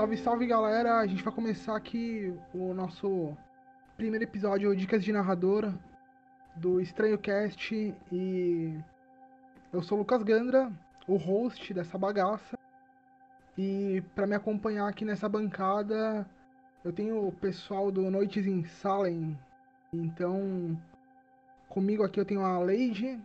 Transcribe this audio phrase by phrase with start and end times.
[0.00, 0.96] Salve, salve galera!
[0.96, 3.36] A gente vai começar aqui o nosso
[3.98, 5.78] primeiro episódio Dicas de Narradora
[6.56, 8.80] do Estranho Cast e
[9.70, 10.72] eu sou o Lucas Gandra,
[11.06, 12.56] o host dessa bagaça.
[13.58, 16.26] E para me acompanhar aqui nessa bancada,
[16.82, 19.38] eu tenho o pessoal do Noites em Salem.
[19.92, 20.80] Então,
[21.68, 23.20] comigo aqui eu tenho a Leide.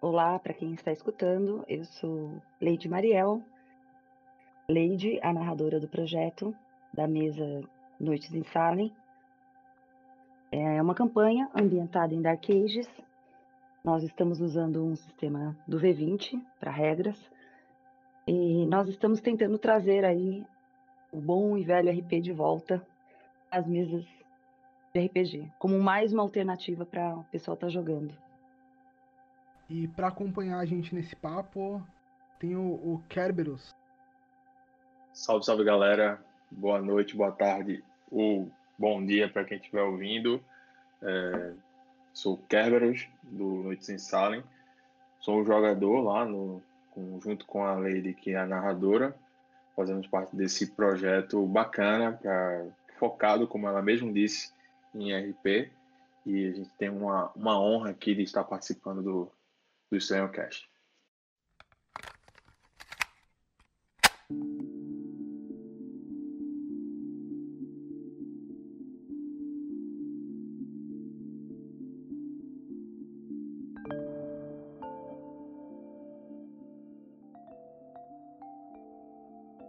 [0.00, 3.42] Olá, para quem está escutando, eu sou Leide Mariel,
[4.70, 6.54] Leide, a narradora do projeto
[6.92, 7.62] da mesa
[7.98, 8.94] Noites em Salem.
[10.52, 12.86] É uma campanha ambientada em Dark Ages.
[13.82, 17.18] Nós estamos usando um sistema do V20 para regras
[18.26, 20.44] e nós estamos tentando trazer aí
[21.10, 22.86] o bom e velho RP de volta
[23.50, 24.04] às mesas
[24.92, 28.14] de RPG, como mais uma alternativa para o pessoal estar tá jogando.
[29.70, 31.82] E para acompanhar a gente nesse papo,
[32.38, 33.77] tem o, o Kerberos.
[35.18, 36.24] Salve, salve galera.
[36.48, 40.40] Boa noite, boa tarde ou bom dia para quem estiver ouvindo.
[41.02, 41.54] É,
[42.14, 44.44] sou Kerberos, do Noites em Salem.
[45.18, 46.62] Sou um jogador lá no,
[47.20, 49.12] junto com a Lady, que é a narradora.
[49.74, 52.66] Fazemos parte desse projeto bacana, pra,
[52.96, 54.52] focado, como ela mesma disse,
[54.94, 55.68] em RP.
[56.24, 59.32] E a gente tem uma, uma honra aqui de estar participando do,
[59.90, 60.70] do Estranho Cast.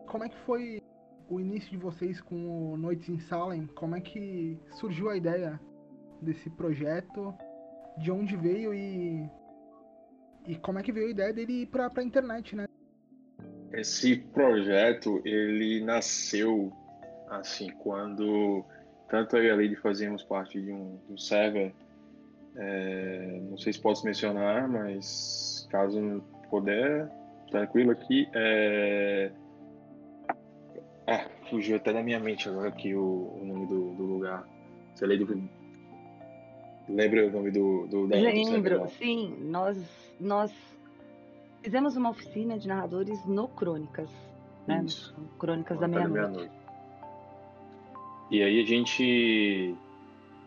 [0.09, 0.81] Como é que foi
[1.29, 3.67] o início de vocês com o Noites em Salem?
[3.67, 5.59] Como é que surgiu a ideia
[6.21, 7.33] desse projeto?
[7.97, 9.29] De onde veio e
[10.47, 12.65] e como é que veio a ideia dele ir para a internet, né?
[13.71, 16.73] Esse projeto ele nasceu
[17.29, 18.65] assim quando
[19.09, 21.71] tanto eu e a Lady fazíamos parte de um, de um server.
[22.55, 27.07] É, não sei se posso mencionar, mas caso puder,
[27.51, 28.27] tranquilo aqui.
[28.33, 29.31] É,
[31.49, 34.47] fugiu até da minha mente agora aqui o, o nome do, do lugar.
[34.93, 35.37] Você lembra,
[36.87, 39.35] lembra o nome do, do da Lembro, sim.
[39.41, 39.77] Nós,
[40.19, 40.51] nós
[41.61, 44.09] fizemos uma oficina de narradores no Crônicas.
[44.67, 44.85] Né?
[45.39, 46.37] Crônicas da Meia-Noite.
[46.37, 46.59] Meia
[48.31, 49.75] e aí a gente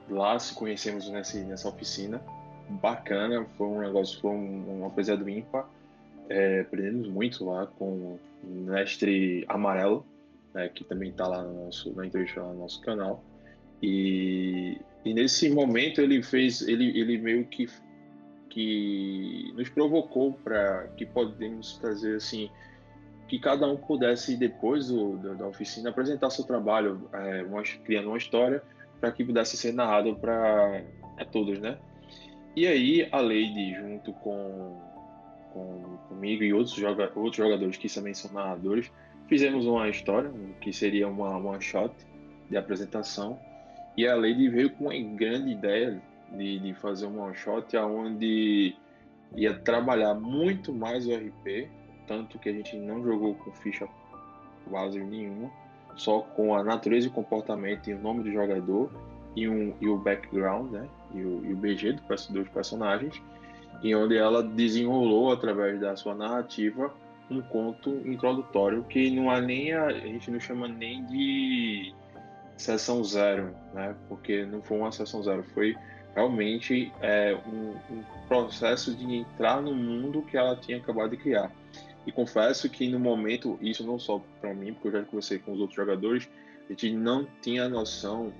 [0.09, 2.23] lá se conhecemos nessa, nessa oficina.
[2.69, 5.69] Bacana, foi um negócio, foi um, um apesar do ímpar.
[6.29, 10.07] É, aprendemos muito lá com o mestre Amarelo,
[10.55, 13.25] né, que também está lá no nosso, na entrevista lá no nosso canal.
[13.83, 17.69] E, e nesse momento ele fez, ele, ele meio que,
[18.49, 22.51] que nos provocou para que podemos trazer assim,
[23.29, 28.09] que cada um pudesse depois do, do, da oficina apresentar seu trabalho, é, uma, criando
[28.09, 28.63] uma história
[29.01, 30.85] para que pudesse ser narrado para
[31.33, 31.77] todos, né?
[32.55, 34.79] E aí a Lady junto com,
[35.53, 38.93] com comigo e outros, joga, outros jogadores que também são narradores
[39.33, 41.91] Fizemos uma história, que seria uma one shot
[42.51, 43.39] de apresentação,
[43.97, 46.03] e a Lady veio com uma grande ideia
[46.37, 48.77] de, de fazer uma one shot onde
[49.35, 51.67] ia trabalhar muito mais o RP,
[52.07, 53.89] tanto que a gente não jogou com ficha
[54.69, 55.51] quase nenhuma,
[55.97, 58.93] só com a natureza e comportamento e o nome do jogador
[59.35, 60.87] e, um, e o background, né?
[61.15, 62.03] E o, e o BG do,
[62.35, 63.19] dos personagens,
[63.83, 66.93] e onde ela desenrolou através da sua narrativa
[67.33, 71.95] um conto introdutório que não há nem a, a gente não chama nem de
[72.57, 73.95] sessão zero, né?
[74.09, 75.77] Porque não foi uma sessão zero, foi
[76.15, 81.51] realmente é, um, um, processo de entrar no mundo que ela tinha acabado de criar.
[82.07, 85.53] E confesso que no momento, isso não só para mim, porque eu já conversei com
[85.53, 86.29] os outros jogadores,
[86.67, 88.33] a gente não tinha noção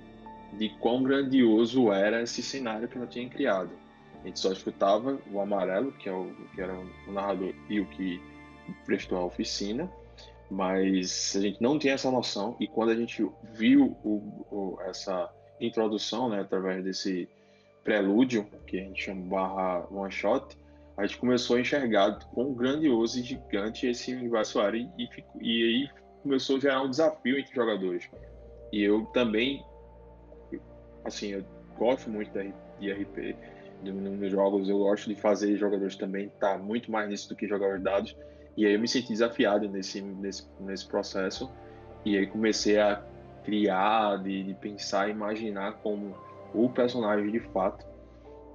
[0.53, 3.71] de quão grandioso era esse cenário que ela tinha criado.
[4.21, 6.73] A gente só escutava o Amarelo, que, é o, que era
[7.07, 8.21] o narrador, e o que
[8.85, 9.91] prestou a oficina,
[10.49, 15.29] mas a gente não tinha essa noção e quando a gente viu o, o, essa
[15.59, 17.27] introdução, né, através desse
[17.83, 20.57] prelúdio, que a gente chama barra one shot,
[20.95, 25.09] a gente começou a enxergar quão grandioso e gigante esse universo e, e,
[25.41, 25.89] e aí
[26.21, 28.09] começou a gerar um desafio entre jogadores.
[28.71, 29.65] E eu também,
[31.03, 31.43] assim, eu
[31.77, 32.31] gosto muito
[32.79, 33.35] de RP,
[33.91, 37.47] nos jogos eu gosto de fazer jogadores também estar tá muito mais nisso do que
[37.47, 38.15] jogadores dados
[38.55, 41.51] e aí eu me senti desafiado nesse, nesse, nesse processo.
[42.05, 43.03] E aí comecei a
[43.43, 46.15] criar, de, de pensar, imaginar como
[46.53, 47.85] o personagem de fato.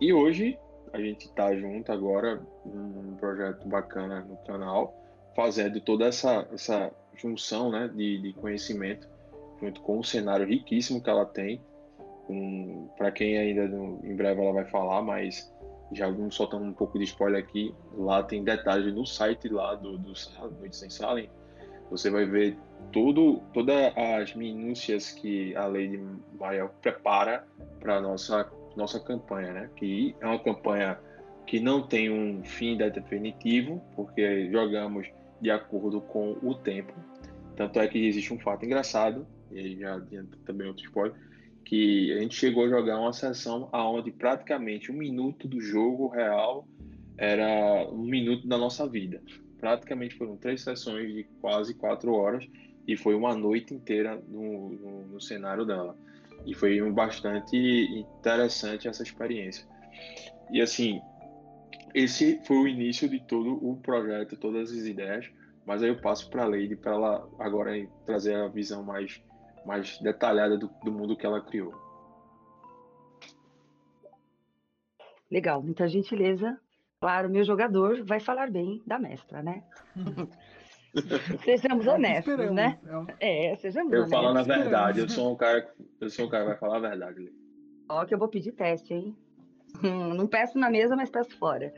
[0.00, 0.58] E hoje
[0.92, 4.94] a gente está junto agora num projeto bacana no canal,
[5.34, 9.08] fazendo toda essa, essa junção né, de, de conhecimento,
[9.60, 11.60] junto com o cenário riquíssimo que ela tem.
[12.28, 15.52] Um, Para quem ainda não, em breve ela vai falar, mas
[15.92, 17.74] já vamos soltando um pouco de spoiler aqui.
[17.96, 20.12] Lá tem detalhes no site lá do, do
[20.58, 21.30] Noites em Salem.
[21.90, 22.58] Você vai ver
[22.92, 25.98] tudo, todas as minúcias que a Lady
[26.38, 27.46] Maria prepara
[27.80, 29.70] para nossa nossa campanha, né?
[29.76, 30.98] Que é uma campanha
[31.46, 35.08] que não tem um fim definitivo, porque jogamos
[35.40, 36.92] de acordo com o tempo.
[37.56, 41.16] Tanto é que existe um fato engraçado, e aí já adianta também outro spoiler,
[41.68, 46.66] que a gente chegou a jogar uma sessão aonde praticamente um minuto do jogo real
[47.18, 49.20] era um minuto da nossa vida.
[49.58, 52.48] Praticamente foram três sessões de quase quatro horas
[52.86, 55.94] e foi uma noite inteira no, no, no cenário dela.
[56.46, 59.66] E foi bastante interessante essa experiência.
[60.50, 61.02] E assim,
[61.94, 65.28] esse foi o início de todo o projeto, todas as ideias,
[65.66, 67.72] mas aí eu passo para a Lady para ela agora
[68.06, 69.20] trazer a visão mais,
[69.68, 71.74] mais detalhada do, do mundo que ela criou.
[75.30, 76.58] Legal, muita gentileza.
[76.98, 79.62] Claro, meu jogador vai falar bem da mestra, né?
[81.44, 82.78] sejamos é honestos, né?
[83.20, 84.12] É, sejamos eu honestos.
[84.12, 86.76] Eu falando a verdade, eu sou um cara, eu sou um cara que vai falar
[86.78, 87.30] a verdade.
[87.90, 89.14] Ó, que eu vou pedir teste, hein?
[89.84, 91.72] Hum, não peço na mesa, mas peço fora.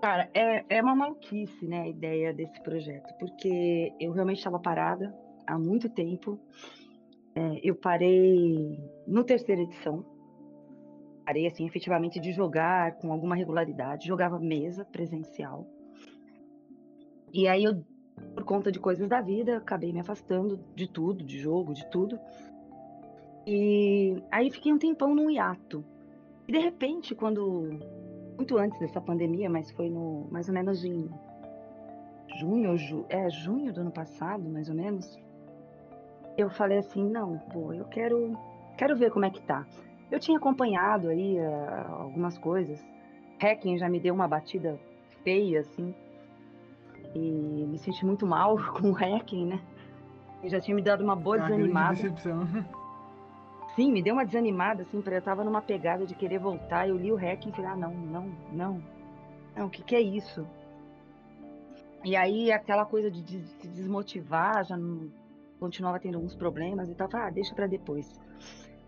[0.00, 5.14] Cara, é, é uma maluquice, né, a ideia desse projeto, porque eu realmente estava parada
[5.46, 6.40] há muito tempo.
[7.34, 10.04] É, eu parei no terceira edição.
[11.24, 14.08] Parei, assim, efetivamente de jogar com alguma regularidade.
[14.08, 15.66] Jogava mesa presencial.
[17.32, 17.84] E aí eu,
[18.34, 22.18] por conta de coisas da vida, acabei me afastando de tudo, de jogo, de tudo.
[23.46, 25.84] E aí fiquei um tempão num hiato.
[26.48, 27.78] E de repente, quando
[28.36, 31.08] muito antes dessa pandemia, mas foi no mais ou menos em
[32.38, 35.18] junho, ju, é junho do ano passado, mais ou menos.
[36.40, 38.36] Eu falei assim, não, pô, eu quero
[38.76, 39.66] quero ver como é que tá.
[40.10, 42.82] Eu tinha acompanhado aí uh, algumas coisas.
[43.38, 44.80] Hacking já me deu uma batida
[45.22, 45.94] feia assim.
[47.14, 49.60] E me senti muito mal com o hacking, né?
[50.42, 51.94] E já tinha me dado uma boa desanimada.
[51.94, 52.48] Decepção.
[53.76, 56.88] Sim, me deu uma desanimada, assim, porque eu tava numa pegada de querer voltar.
[56.88, 58.82] Eu li o REC e falei, ah, não, não, não.
[59.54, 60.46] Não, o que, que é isso?
[62.02, 65.10] E aí aquela coisa de se desmotivar, já não,
[65.60, 67.08] continuava tendo alguns problemas e tal.
[67.08, 68.18] Falei, ah, deixa para depois.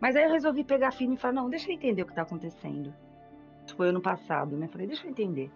[0.00, 2.22] Mas aí eu resolvi pegar firme e falar, não, deixa eu entender o que tá
[2.22, 2.92] acontecendo.
[3.64, 4.66] Isso foi ano passado, né?
[4.66, 5.50] Falei, deixa eu entender.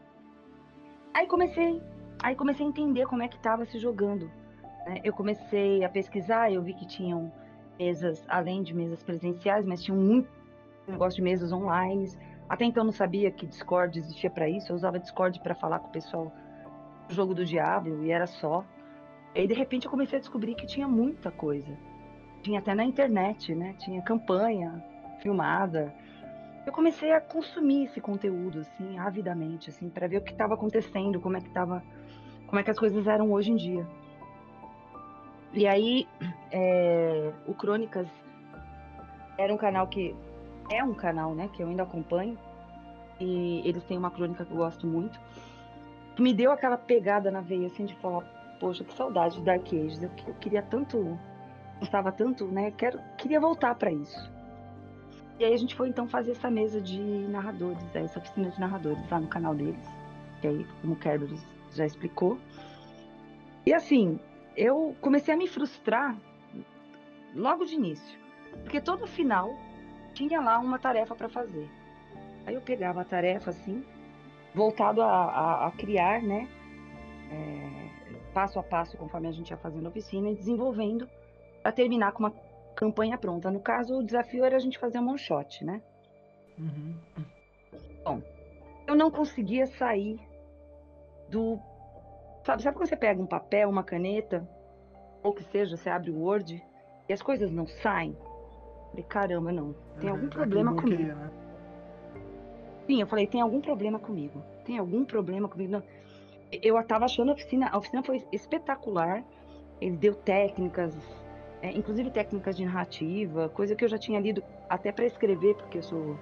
[1.12, 1.82] Aí comecei,
[2.22, 4.30] aí comecei a entender como é que tava se jogando.
[4.86, 5.00] Né?
[5.02, 7.32] Eu comecei a pesquisar, eu vi que tinham
[7.78, 10.28] mesas, além de mesas presenciais, mas tinha muito
[10.86, 12.08] negócio de mesas online.
[12.48, 14.70] Até então não sabia que Discord existia para isso.
[14.70, 16.32] Eu usava Discord para falar com o pessoal
[17.08, 18.64] do jogo do Diablo e era só.
[19.36, 21.76] E aí, de repente, eu comecei a descobrir que tinha muita coisa.
[22.42, 23.74] Tinha até na internet, né?
[23.78, 24.82] Tinha campanha
[25.20, 25.94] filmada.
[26.64, 31.20] Eu comecei a consumir esse conteúdo, assim, avidamente, assim, para ver o que estava acontecendo,
[31.20, 31.84] como é que tava,
[32.46, 33.86] como é que as coisas eram hoje em dia.
[35.52, 36.08] E aí,
[36.50, 38.08] é, o Crônicas
[39.36, 40.16] era um canal que
[40.70, 42.38] é um canal, né, que eu ainda acompanho.
[43.20, 45.20] E eles têm uma crônica que eu gosto muito.
[46.18, 50.02] Me deu aquela pegada na veia, assim, de falar, poxa, que saudade de Dark Ages.
[50.02, 50.10] Eu,
[50.40, 51.18] queria tanto,
[51.78, 54.30] gostava tanto, né, quero, queria voltar para isso.
[55.38, 58.58] E aí a gente foi então fazer essa mesa de narradores, né, essa oficina de
[58.58, 59.86] narradores lá no canal deles.
[60.40, 62.38] Que aí, como o Kerberos já explicou.
[63.64, 64.18] E assim,
[64.56, 66.16] eu comecei a me frustrar
[67.34, 68.18] logo de início,
[68.62, 69.54] porque todo final
[70.14, 71.68] tinha lá uma tarefa para fazer.
[72.46, 73.84] Aí eu pegava a tarefa assim,
[74.54, 76.48] voltado a, a, a criar, né,
[77.30, 77.85] é,
[78.36, 81.08] passo a passo, conforme a gente ia fazendo a oficina e desenvolvendo
[81.62, 82.34] para terminar com uma
[82.74, 83.50] campanha pronta.
[83.50, 85.80] No caso, o desafio era a gente fazer um one shot, né?
[86.58, 86.94] Uhum.
[88.04, 88.22] Bom,
[88.86, 90.20] eu não conseguia sair
[91.30, 91.58] do
[92.44, 94.46] Sabe, sabe quando você pega um papel, uma caneta,
[95.22, 96.62] ou que seja, você abre o Word
[97.08, 98.16] e as coisas não saem?
[98.20, 99.74] Eu falei, caramba, não.
[99.98, 101.02] Tem algum problema comigo.
[101.02, 101.30] Né?
[102.86, 104.40] Sim, eu falei, tem algum problema comigo.
[104.64, 105.72] Tem algum problema comigo.
[105.72, 105.82] Não.
[106.50, 109.24] Eu estava achando a oficina, a oficina foi espetacular.
[109.80, 110.94] Ele deu técnicas,
[111.60, 115.78] é, inclusive técnicas de narrativa, coisa que eu já tinha lido até para escrever, porque
[115.78, 116.18] eu sou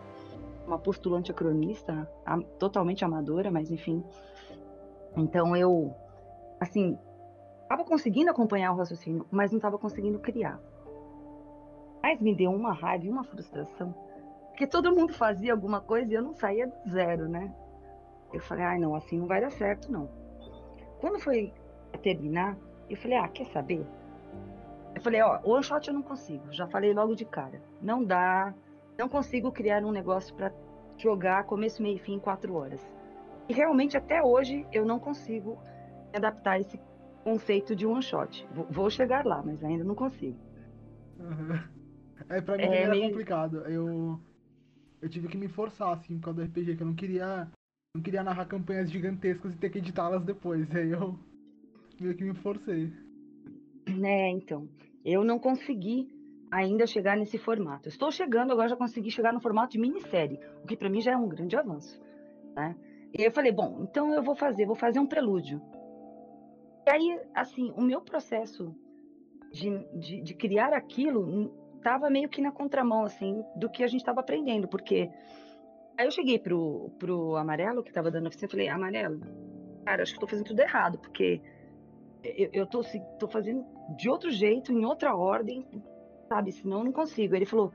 [0.67, 2.09] uma postulante cronista,
[2.59, 4.03] totalmente amadora, mas enfim.
[5.17, 5.95] Então eu
[6.61, 6.99] assim,
[7.63, 10.61] estava conseguindo acompanhar o raciocínio, mas não estava conseguindo criar.
[12.03, 13.95] Mas me deu uma raiva e uma frustração,
[14.49, 17.55] porque todo mundo fazia alguma coisa e eu não saía do zero, né?
[18.35, 20.09] Eu falei, ai, não, assim não vai dar certo, não.
[21.01, 21.53] Quando foi
[22.03, 22.57] terminar,
[22.91, 23.87] eu falei, ah, quer saber?
[25.05, 26.51] falei, ó, one shot eu não consigo.
[26.51, 27.61] Já falei logo de cara.
[27.81, 28.55] Não dá.
[28.99, 30.53] Não consigo criar um negócio para
[30.97, 32.81] jogar começo, meio e fim em quatro horas.
[33.49, 35.59] E realmente até hoje eu não consigo
[36.13, 36.81] adaptar esse
[37.23, 38.49] conceito de one shot.
[38.71, 40.39] Vou chegar lá, mas ainda não consigo.
[41.19, 41.59] Uhum.
[42.29, 43.09] É, pra mim é, era meio...
[43.09, 43.59] complicado.
[43.67, 44.19] Eu,
[45.03, 47.49] eu tive que me forçar, assim, por causa do RPG, que eu não queria.
[47.95, 50.69] Não queria narrar campanhas gigantescas e ter que editá-las depois.
[50.75, 51.17] Aí eu
[52.01, 52.93] meio que me forcei.
[53.87, 54.69] É, então.
[55.05, 56.09] Eu não consegui
[56.51, 57.89] ainda chegar nesse formato.
[57.89, 61.13] Estou chegando, agora já consegui chegar no formato de minissérie, o que para mim já
[61.13, 62.01] é um grande avanço.
[62.57, 62.75] Né?
[63.17, 65.63] E eu falei, bom, então eu vou fazer, vou fazer um prelúdio.
[66.87, 68.75] E aí, assim, o meu processo
[69.53, 69.71] de,
[70.01, 74.21] de, de criar aquilo estava meio que na contramão, assim, do que a gente estava
[74.21, 75.11] aprendendo, porque
[75.97, 79.21] aí eu cheguei pro, pro Amarelo, que estava dando oficina, e falei, Amarelo,
[79.85, 81.41] cara, acho que estou fazendo tudo errado, porque
[82.23, 82.83] eu, eu tô,
[83.19, 83.65] tô fazendo
[83.97, 85.67] de outro jeito, em outra ordem,
[86.29, 86.53] sabe?
[86.53, 87.35] Senão eu não consigo.
[87.35, 87.73] Ele falou: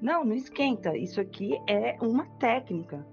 [0.00, 0.96] não, não esquenta.
[0.96, 3.06] Isso aqui é uma técnica.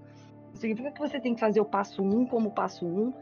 [0.54, 3.14] Significa que você tem que fazer o passo um como passo um.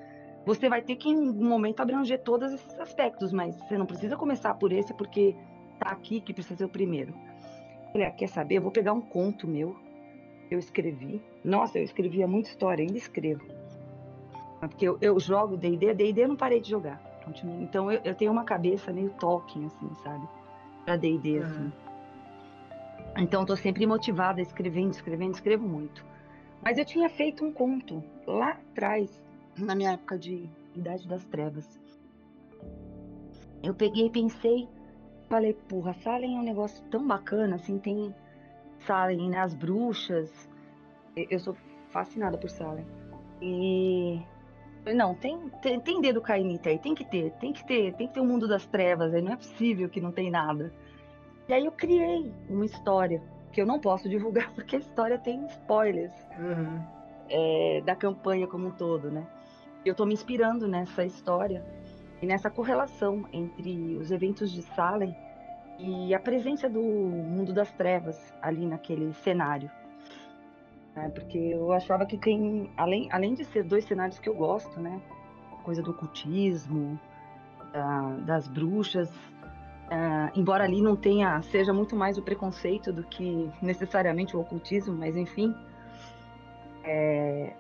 [0.46, 4.16] Você vai ter que, em um momento, abranger todos esses aspectos, mas você não precisa
[4.16, 5.36] começar por esse, porque
[5.80, 7.14] tá aqui que precisa ser o primeiro.
[7.86, 8.58] Eu falei, ah, quer saber?
[8.58, 9.76] Eu vou pegar um conto meu,
[10.52, 11.22] eu escrevi.
[11.44, 13.46] Nossa, eu escrevia muita história, ainda escrevo.
[14.60, 17.02] Porque eu, eu jogo D&D, D&D eu não parei de jogar.
[17.60, 20.28] Então eu, eu tenho uma cabeça meio Tolkien, assim, sabe?
[20.84, 21.46] Pra D&D, uhum.
[21.46, 21.72] assim.
[23.18, 26.06] Então eu tô sempre motivada, escrevendo, escrevendo, escrevo muito.
[26.62, 29.24] Mas eu tinha feito um conto lá atrás,
[29.58, 31.80] na minha época de Idade das Trevas.
[33.64, 34.68] Eu peguei e pensei,
[35.30, 38.14] falei, porra, Salem é um negócio tão bacana, assim, tem
[38.86, 40.50] Salem, né, as bruxas.
[41.16, 41.56] Eu sou
[41.90, 42.86] fascinada por Salem.
[43.42, 44.22] E
[44.94, 48.14] não, tem, tem, tem dedo cainita aí, tem que ter, tem que ter, tem que
[48.14, 50.72] ter o um mundo das trevas aí, não é possível que não tem nada.
[51.48, 55.46] E aí eu criei uma história, que eu não posso divulgar porque a história tem
[55.48, 56.82] spoilers uhum.
[57.30, 59.26] é, da campanha como um todo, né?
[59.84, 61.64] Eu estou me inspirando nessa história
[62.22, 65.16] e nessa correlação entre os eventos de Salem
[65.80, 69.70] e a presença do mundo das trevas ali naquele cenário
[70.96, 71.10] né?
[71.10, 75.02] Porque eu achava que tem, além, além de ser dois cenários que eu gosto, né?
[75.64, 77.00] Coisa do ocultismo,
[77.74, 83.52] da, das bruxas, uh, embora ali não tenha, seja muito mais o preconceito do que
[83.62, 85.54] necessariamente o ocultismo, mas enfim,
[86.84, 87.54] é,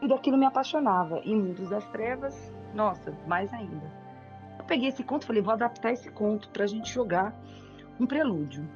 [0.00, 1.20] tudo aquilo me apaixonava.
[1.24, 4.01] E Mundos das Trevas, nossa, mais ainda.
[4.72, 7.38] Eu peguei esse conto e falei, vou adaptar esse conto para a gente jogar
[8.00, 8.66] um prelúdio.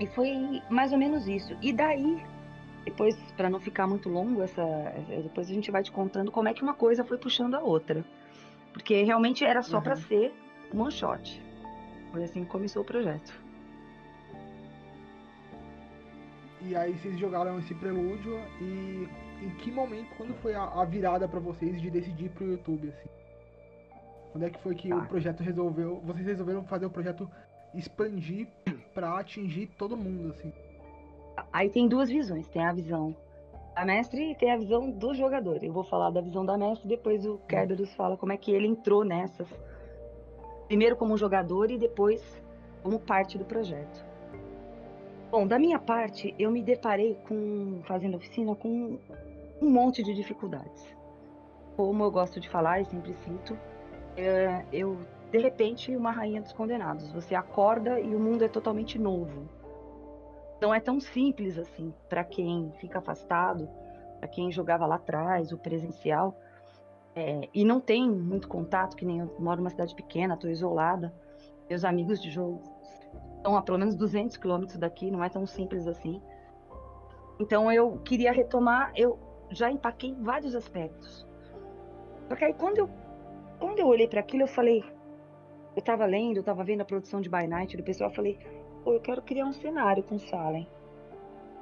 [0.00, 1.54] E foi mais ou menos isso.
[1.60, 2.24] E daí,
[2.86, 4.64] depois, para não ficar muito longo, essa,
[5.22, 8.02] depois a gente vai te contando como é que uma coisa foi puxando a outra.
[8.72, 9.82] Porque realmente era só uhum.
[9.82, 10.32] para ser
[10.72, 11.42] um one shot.
[12.10, 13.38] Foi assim que começou o projeto.
[16.62, 19.06] E aí vocês jogaram esse prelúdio e
[19.42, 23.23] em que momento, quando foi a, a virada para vocês de decidir pro YouTube, assim?
[24.34, 24.96] Quando é que foi que tá.
[24.96, 27.30] o projeto resolveu, vocês resolveram fazer o projeto
[27.72, 28.48] expandir
[28.92, 30.52] para atingir todo mundo, assim.
[31.52, 33.14] Aí tem duas visões, tem a visão
[33.76, 35.62] da mestre e tem a visão do jogador.
[35.62, 38.66] Eu vou falar da visão da mestre, depois o Kerberos fala como é que ele
[38.66, 39.46] entrou nessas.
[40.66, 42.20] Primeiro como jogador e depois
[42.82, 44.04] como parte do projeto.
[45.30, 48.98] Bom, da minha parte, eu me deparei com, fazendo oficina, com
[49.62, 50.92] um monte de dificuldades.
[51.76, 53.56] Como eu gosto de falar e sempre cito,
[54.16, 54.98] é, eu
[55.34, 57.10] de repente, uma rainha dos condenados.
[57.10, 59.48] Você acorda e o mundo é totalmente novo.
[60.62, 63.68] Não é tão simples assim para quem fica afastado,
[64.20, 66.38] para quem jogava lá atrás, o presencial,
[67.16, 71.12] é, e não tem muito contato, que nem eu moro numa cidade pequena, estou isolada.
[71.68, 72.62] Meus amigos de jogo
[73.36, 76.22] estão a pelo menos 200 quilômetros daqui, não é tão simples assim.
[77.40, 79.18] Então eu queria retomar, eu
[79.50, 81.26] já empaquei vários aspectos.
[82.28, 82.90] Só que aí quando eu,
[83.64, 84.84] quando eu olhei para aquilo, eu falei,
[85.74, 88.38] eu tava lendo, eu tava vendo a produção de By Night do pessoal, eu falei,
[88.84, 90.68] pô, eu quero criar um cenário com Salem.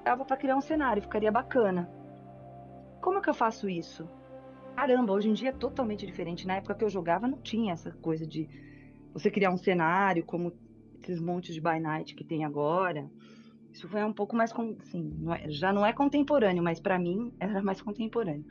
[0.04, 1.88] Dava para criar um cenário, ficaria bacana.
[3.00, 4.08] Como é que eu faço isso?
[4.74, 6.44] Caramba, hoje em dia é totalmente diferente.
[6.44, 8.48] Na época que eu jogava não tinha essa coisa de
[9.12, 10.52] você criar um cenário como
[11.00, 13.08] esses montes de By Night que tem agora.
[13.72, 17.32] Isso foi um pouco mais, assim, não é, já não é contemporâneo, mas para mim
[17.38, 18.44] era mais contemporâneo.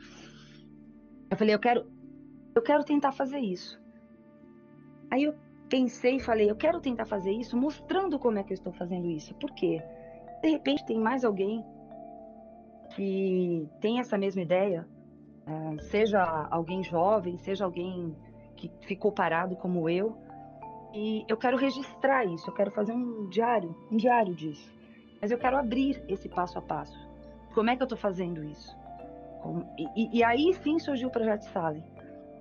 [1.30, 1.86] Eu falei, eu quero,
[2.56, 3.82] eu quero tentar fazer isso.
[5.10, 5.36] Aí eu
[5.70, 9.08] pensei e falei, eu quero tentar fazer isso mostrando como é que eu estou fazendo
[9.08, 9.34] isso.
[9.36, 9.82] Por quê?
[10.42, 11.64] De repente tem mais alguém
[12.96, 14.86] que tem essa mesma ideia,
[15.46, 18.16] é, seja alguém jovem, seja alguém
[18.56, 20.18] que ficou parado como eu,
[20.94, 24.70] E eu quero registrar isso, eu quero fazer um diário, um diário disso.
[25.22, 27.00] Mas eu quero abrir esse passo a passo.
[27.54, 28.76] Como é que eu estou fazendo isso?
[29.96, 31.84] E, e, aí sim surgiu o projeto Sally.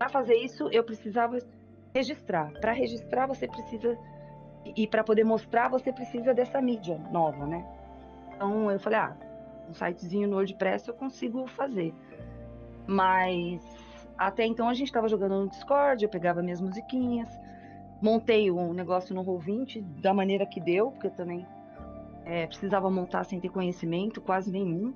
[0.00, 1.36] Para fazer isso, eu precisava
[1.94, 2.50] registrar.
[2.58, 3.98] Para registrar, você precisa.
[4.74, 7.62] E para poder mostrar, você precisa dessa mídia nova, né?
[8.32, 9.14] Então eu falei, ah,
[9.68, 11.92] um sitezinho no WordPress eu consigo fazer.
[12.86, 13.62] Mas
[14.16, 17.28] até então a gente estava jogando no Discord, eu pegava minhas musiquinhas,
[18.00, 21.46] montei um negócio no Roll20 da maneira que deu, porque eu também
[22.24, 24.94] é, precisava montar sem ter conhecimento, quase nenhum.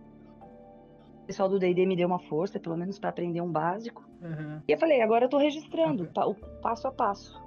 [1.25, 4.03] O pessoal do D&D me deu uma força, pelo menos para aprender um básico.
[4.25, 4.63] Uhum.
[4.67, 7.43] E eu falei, agora eu estou registrando o passo a passo.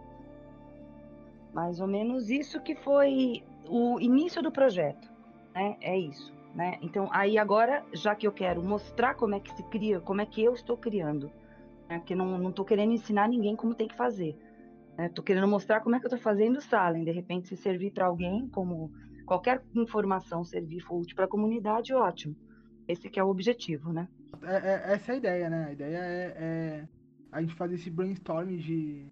[1.54, 5.12] Mais ou menos isso que foi o início do projeto,
[5.56, 5.76] né?
[5.82, 6.78] É isso, né?
[6.82, 10.26] Então, aí agora, já que eu quero mostrar como é que se cria, como é
[10.26, 11.32] que eu estou criando,
[11.90, 11.98] né?
[11.98, 14.38] Porque não, não tô querendo ensinar ninguém como tem que fazer.
[14.96, 15.10] Né?
[15.10, 17.04] Tô querendo mostrar como é que eu tô fazendo o Salem.
[17.04, 18.92] De repente, se servir para alguém, como
[19.26, 22.36] qualquer informação servir for útil para a comunidade, ótimo.
[22.88, 24.08] Esse que é o objetivo, né?
[24.44, 25.66] É, é, essa é a ideia, né?
[25.66, 26.88] A ideia é, é
[27.32, 29.06] a gente fazer esse brainstorm de,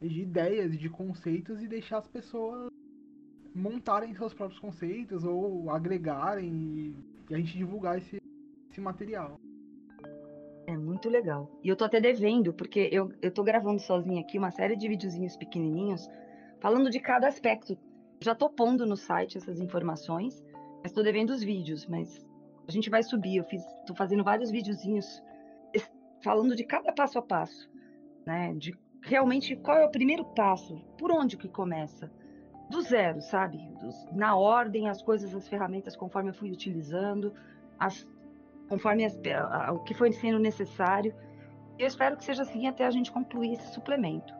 [0.00, 2.68] de ideias, de conceitos e deixar as pessoas
[3.54, 6.96] montarem seus próprios conceitos ou agregarem e,
[7.30, 8.18] e a gente divulgar esse,
[8.70, 9.40] esse material.
[10.66, 11.50] É muito legal.
[11.62, 14.88] E eu tô até devendo, porque eu, eu tô gravando sozinha aqui uma série de
[14.88, 16.06] videozinhos pequenininhos
[16.60, 17.78] falando de cada aspecto.
[18.20, 20.42] Já tô pondo no site essas informações,
[20.82, 22.25] mas tô devendo os vídeos, mas
[22.66, 23.36] a gente vai subir.
[23.36, 25.22] Eu fiz, tô fazendo vários videozinhos
[26.22, 27.70] falando de cada passo a passo,
[28.26, 28.52] né?
[28.54, 32.10] De realmente qual é o primeiro passo, por onde que começa,
[32.68, 33.58] do zero, sabe?
[33.80, 37.32] Dos, na ordem, as coisas, as ferramentas conforme eu fui utilizando,
[37.78, 38.06] as
[38.68, 39.16] conforme as,
[39.52, 41.14] a, o que foi sendo necessário.
[41.78, 44.34] Eu espero que seja assim até a gente concluir esse suplemento.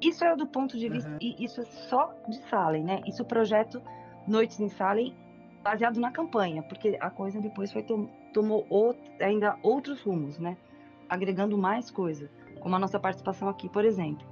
[0.00, 1.18] Isso é do ponto de vista, uhum.
[1.20, 3.00] isso é só de Salem, né?
[3.06, 3.80] Isso é o projeto
[4.26, 5.14] Noites em Salem,
[5.64, 10.58] baseado na campanha, porque a coisa depois foi tom, tomou outro, ainda outros rumos, né?
[11.08, 14.26] Agregando mais coisa, como a nossa participação aqui, por exemplo.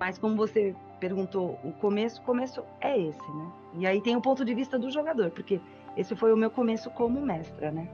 [0.00, 3.52] Mas como você perguntou, o começo, o começo é esse, né?
[3.74, 5.60] E aí tem o ponto de vista do jogador, porque
[5.96, 7.88] esse foi o meu começo como mestra, né?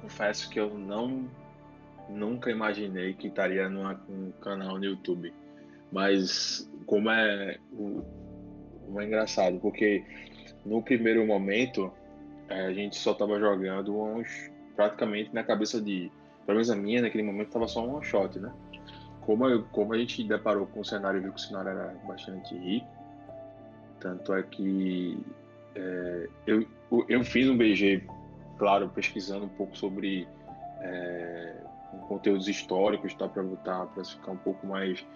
[0.00, 1.28] Confesso que eu não
[2.08, 5.32] nunca imaginei que estaria num canal no YouTube.
[5.90, 10.02] Mas como é, como é engraçado, porque
[10.64, 11.92] no primeiro momento
[12.48, 16.10] é, a gente só estava jogando uns praticamente na cabeça de.
[16.44, 18.52] Pelo menos a minha naquele momento estava só um one shot, né?
[19.20, 21.94] Como, eu, como a gente deparou com o cenário e viu que o cenário era
[22.04, 22.88] bastante rico,
[24.00, 25.16] tanto é que
[25.76, 26.66] é, eu,
[27.08, 28.02] eu fiz um BG,
[28.58, 30.26] claro, pesquisando um pouco sobre
[30.80, 31.54] é,
[32.08, 35.06] conteúdos históricos, tá, para botar, para ficar um pouco mais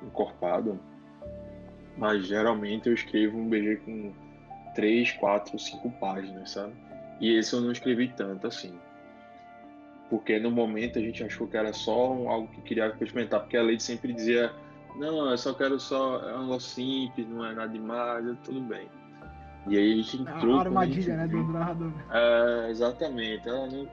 [0.00, 0.78] encorpado.
[1.96, 4.12] Mas geralmente eu escrevo um BG com
[4.76, 6.72] 3, 4, 5 páginas, sabe?
[7.20, 8.78] E esse eu não escrevi tanto assim.
[10.08, 13.62] Porque no momento a gente achou que era só algo que queria experimentar, porque a
[13.62, 14.52] Lady sempre dizia:
[14.96, 16.20] Não, eu só quero só.
[16.28, 18.88] É um negócio simples, não é nada demais, tudo bem.
[19.66, 20.58] E aí a gente entrou.
[20.58, 21.92] A armadilha, né, do narrador.
[22.12, 23.48] É, exatamente.
[23.48, 23.88] Ela não...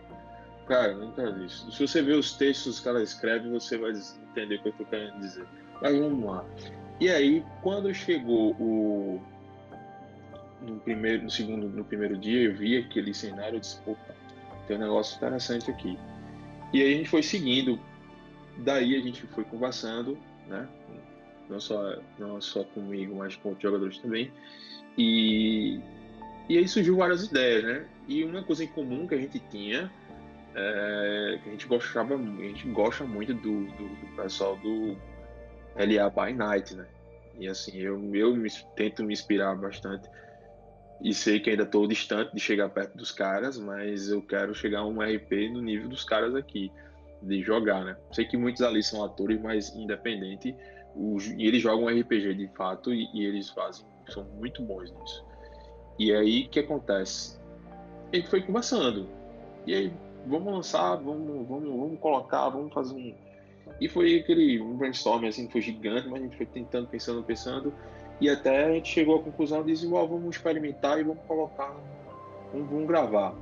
[0.67, 1.72] Cara, nunca vi isso.
[1.72, 4.86] Se você ver os textos que ela escreve, você vai entender o que eu tô
[4.86, 5.46] querendo dizer.
[5.82, 6.46] Mas vamos lá.
[7.00, 9.22] E aí, quando chegou o.
[10.63, 14.15] No primeiro, no segundo, no primeiro dia, eu vi aquele cenário, eu disse, opa,
[14.67, 15.97] tem um negócio interessante aqui.
[16.71, 17.80] E aí a gente foi seguindo.
[18.58, 20.67] Daí a gente foi conversando, né?
[21.49, 24.32] Não só, não só comigo, mas com outros jogadores também.
[24.97, 25.80] E,
[26.47, 27.86] e aí surgiu várias ideias, né?
[28.08, 29.91] E uma coisa em comum que a gente tinha,
[30.56, 34.95] é, que a gente gostava, a gente gosta muito do, do, do pessoal do
[35.76, 36.88] LA by Night, né?
[37.39, 40.08] E assim, eu, eu me, tento me inspirar bastante.
[41.01, 44.79] E sei que ainda estou distante de chegar perto dos caras, mas eu quero chegar
[44.79, 46.71] a um RP no nível dos caras aqui,
[47.21, 47.97] de jogar, né?
[48.12, 50.56] Sei que muitos ali são atores, mas independente,
[50.95, 55.25] os, e eles jogam RPG de fato e, e eles fazem são muito bons nisso.
[55.97, 57.39] E aí o que acontece?
[58.12, 59.08] A gente foi conversando.
[59.65, 59.93] E aí,
[60.27, 63.15] vamos lançar, vamos, vamos, vamos colocar, vamos fazer um.
[63.79, 67.73] E foi aquele um brainstorm assim, foi gigante, mas a gente foi tentando, pensando, pensando.
[68.21, 71.76] E até a gente chegou à conclusão de oh, vamos experimentar e vamos colocar,
[72.52, 73.34] vamos, vamos gravar.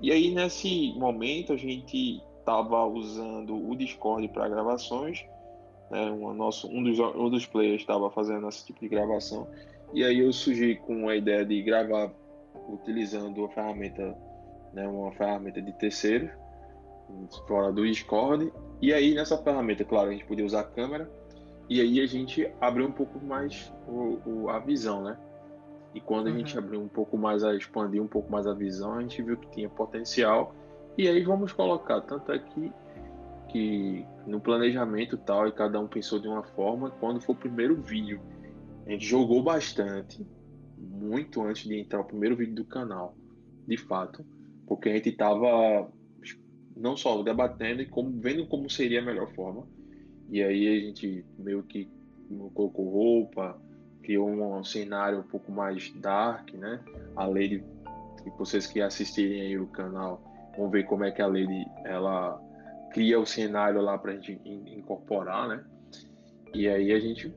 [0.00, 5.24] E aí nesse momento a gente estava usando o Discord para gravações.
[5.90, 9.46] Né, um, nosso, um, dos, um dos players estava fazendo esse tipo de gravação
[9.92, 12.12] e aí eu surgi com a ideia de gravar
[12.68, 14.16] utilizando a ferramenta,
[14.72, 16.30] né, uma ferramenta de terceiro,
[17.46, 18.52] fora do Discord.
[18.82, 21.10] E aí nessa ferramenta, claro, a gente podia usar a câmera.
[21.68, 25.18] E aí a gente abriu um pouco mais o, o, a visão, né?
[25.94, 26.38] E quando a uhum.
[26.38, 29.36] gente abriu um pouco mais a expandir um pouco mais a visão, a gente viu
[29.36, 30.54] que tinha potencial.
[30.96, 32.72] E aí vamos colocar tanto aqui
[33.48, 36.90] que no planejamento tal e cada um pensou de uma forma.
[36.90, 38.20] Quando foi o primeiro vídeo,
[38.86, 40.26] a gente jogou bastante,
[40.76, 43.14] muito antes de entrar o primeiro vídeo do canal,
[43.66, 44.24] de fato,
[44.66, 45.90] porque a gente estava
[46.76, 49.66] não só debatendo e como, vendo como seria a melhor forma.
[50.28, 51.88] E aí a gente meio que
[52.54, 53.58] colocou roupa,
[54.02, 56.80] criou um cenário um pouco mais dark, né?
[57.16, 57.64] A Lady,
[58.38, 60.22] vocês que assistirem aí o canal,
[60.56, 62.40] vão ver como é que a Lady ela
[62.90, 65.64] cria o cenário lá pra gente incorporar, né?
[66.54, 67.32] E aí a gente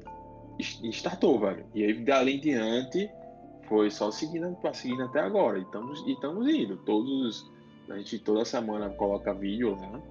[0.84, 1.66] startou, velho.
[1.74, 3.10] E aí dali em diante
[3.68, 5.58] foi só seguindo, seguindo até agora.
[5.58, 6.78] E estamos, e estamos indo.
[6.78, 7.50] Todos
[7.90, 9.90] a gente toda semana coloca vídeo lá.
[9.90, 10.02] Né?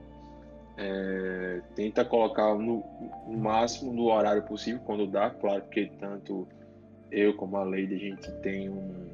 [0.76, 2.84] É, tenta colocar no,
[3.26, 6.48] no, máximo no horário possível, quando dá, claro, porque tanto
[7.10, 9.10] eu como a Leide, a gente tem um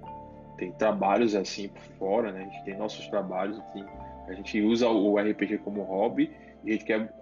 [0.57, 2.41] tem trabalhos assim por fora, né?
[2.41, 3.85] A gente tem nossos trabalhos, assim,
[4.27, 6.31] a gente usa o RPG como hobby
[6.65, 7.13] e a gente quer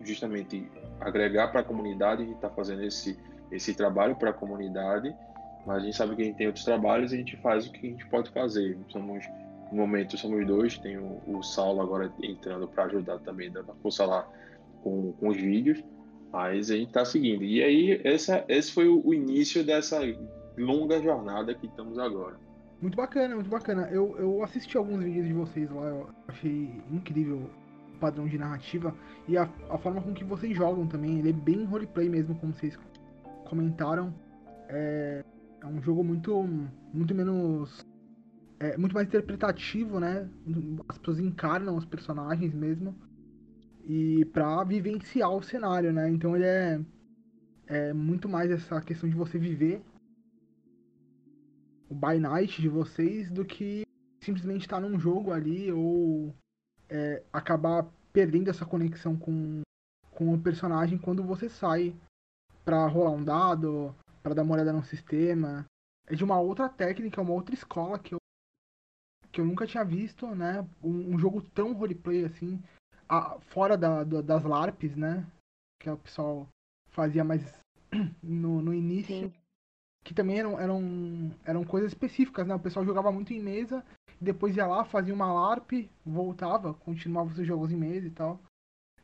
[0.00, 0.68] justamente
[1.00, 3.18] agregar para a comunidade, a gente está fazendo esse,
[3.50, 5.14] esse trabalho para a comunidade,
[5.66, 7.72] mas a gente sabe que a gente tem outros trabalhos e a gente faz o
[7.72, 8.78] que a gente pode fazer.
[8.88, 9.24] Somos
[9.70, 14.04] no momento somos dois, tem o, o Saulo agora entrando para ajudar também, dando força
[14.04, 14.28] lá
[14.82, 15.82] com, com os vídeos,
[16.32, 17.42] mas a gente está seguindo.
[17.42, 20.00] E aí, essa, esse foi o, início dessa
[20.56, 22.36] longa jornada que estamos agora.
[22.80, 23.88] Muito bacana, muito bacana.
[23.90, 27.50] Eu, eu assisti alguns vídeos de vocês lá, eu achei incrível
[27.94, 28.94] o padrão de narrativa
[29.26, 31.18] e a, a forma com que vocês jogam também.
[31.18, 32.78] Ele é bem roleplay mesmo, como vocês
[33.48, 34.14] comentaram.
[34.68, 35.24] É,
[35.62, 36.46] é um jogo muito,
[36.92, 37.84] muito menos
[38.58, 40.28] é muito mais interpretativo, né?
[40.88, 42.94] As pessoas encarnam os personagens mesmo.
[43.84, 46.08] E pra vivenciar o cenário, né?
[46.10, 46.80] Então ele é,
[47.66, 49.82] é muito mais essa questão de você viver
[51.88, 53.82] o by night de vocês do que
[54.20, 56.34] simplesmente estar num jogo ali ou
[56.88, 59.60] é, acabar perdendo essa conexão com,
[60.10, 61.94] com o personagem quando você sai
[62.64, 65.64] para rolar um dado, para dar uma olhada no sistema.
[66.08, 68.18] É de uma outra técnica, uma outra escola que eu
[69.36, 70.66] que eu nunca tinha visto, né?
[70.82, 72.58] Um, um jogo tão roleplay assim,
[73.06, 75.26] a, fora da, da, das LARPs, né?
[75.78, 76.48] Que o pessoal
[76.88, 77.42] fazia mais
[78.22, 79.14] no, no início.
[79.14, 79.32] Sim.
[80.02, 80.80] Que também eram, eram,
[81.44, 82.54] eram coisas específicas, né?
[82.54, 83.84] O pessoal jogava muito em mesa,
[84.18, 88.40] depois ia lá, fazia uma LARP, voltava, continuava os jogos em mesa e tal.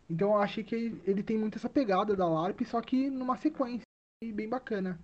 [0.09, 3.37] Então eu achei que ele, ele tem muito essa pegada da LARP, só que numa
[3.37, 3.85] sequência
[4.33, 4.99] bem bacana.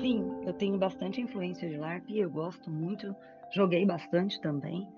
[0.00, 3.14] Sim, eu tenho bastante influência de LARP, eu gosto muito
[3.52, 4.88] joguei bastante também.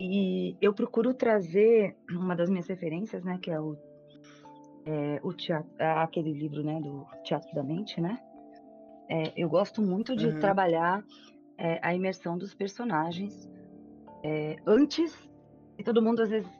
[0.00, 3.76] E eu procuro trazer uma das minhas referências, né, que é o,
[4.84, 8.18] é, o teatro, aquele livro, né, do Teatro da Mente, né?
[9.08, 10.40] É, eu gosto muito de uhum.
[10.40, 11.04] trabalhar
[11.58, 13.48] é, a imersão dos personagens
[14.24, 15.30] é, antes
[15.78, 16.50] e todo mundo às vezes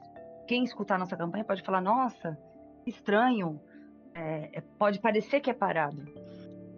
[0.47, 2.37] quem escutar nossa campanha pode falar nossa
[2.85, 3.59] estranho
[4.13, 6.03] é, é, pode parecer que é parado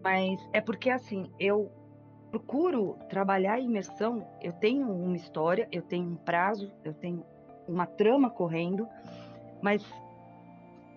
[0.04, 1.71] mas é porque assim eu
[2.36, 4.28] procuro trabalhar a imersão.
[4.41, 7.24] Eu tenho uma história, eu tenho um prazo, eu tenho
[7.65, 8.86] uma trama correndo,
[9.62, 9.82] mas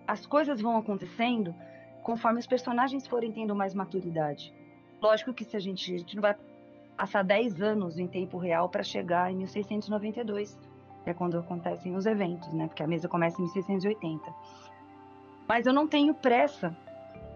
[0.05, 1.55] as coisas vão acontecendo
[2.03, 4.53] conforme os personagens forem tendo mais maturidade.
[5.01, 6.35] Lógico que se a gente, a gente não vai
[6.97, 10.59] passar 10 anos em tempo real para chegar em 1692,
[11.05, 12.67] que é quando acontecem os eventos, né?
[12.67, 14.33] Porque a mesa começa em 1680.
[15.47, 16.75] Mas eu não tenho pressa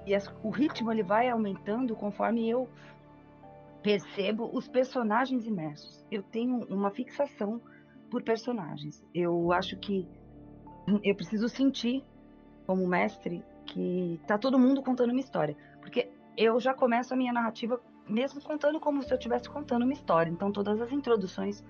[0.05, 2.67] e as, o ritmo ele vai aumentando conforme eu
[3.83, 6.03] percebo os personagens imersos.
[6.09, 7.61] Eu tenho uma fixação
[8.09, 9.03] por personagens.
[9.13, 10.07] Eu acho que
[11.03, 12.03] eu preciso sentir,
[12.65, 15.55] como mestre, que tá todo mundo contando uma história.
[15.81, 19.93] Porque eu já começo a minha narrativa mesmo contando como se eu estivesse contando uma
[19.93, 20.29] história.
[20.29, 21.63] Então, todas as introduções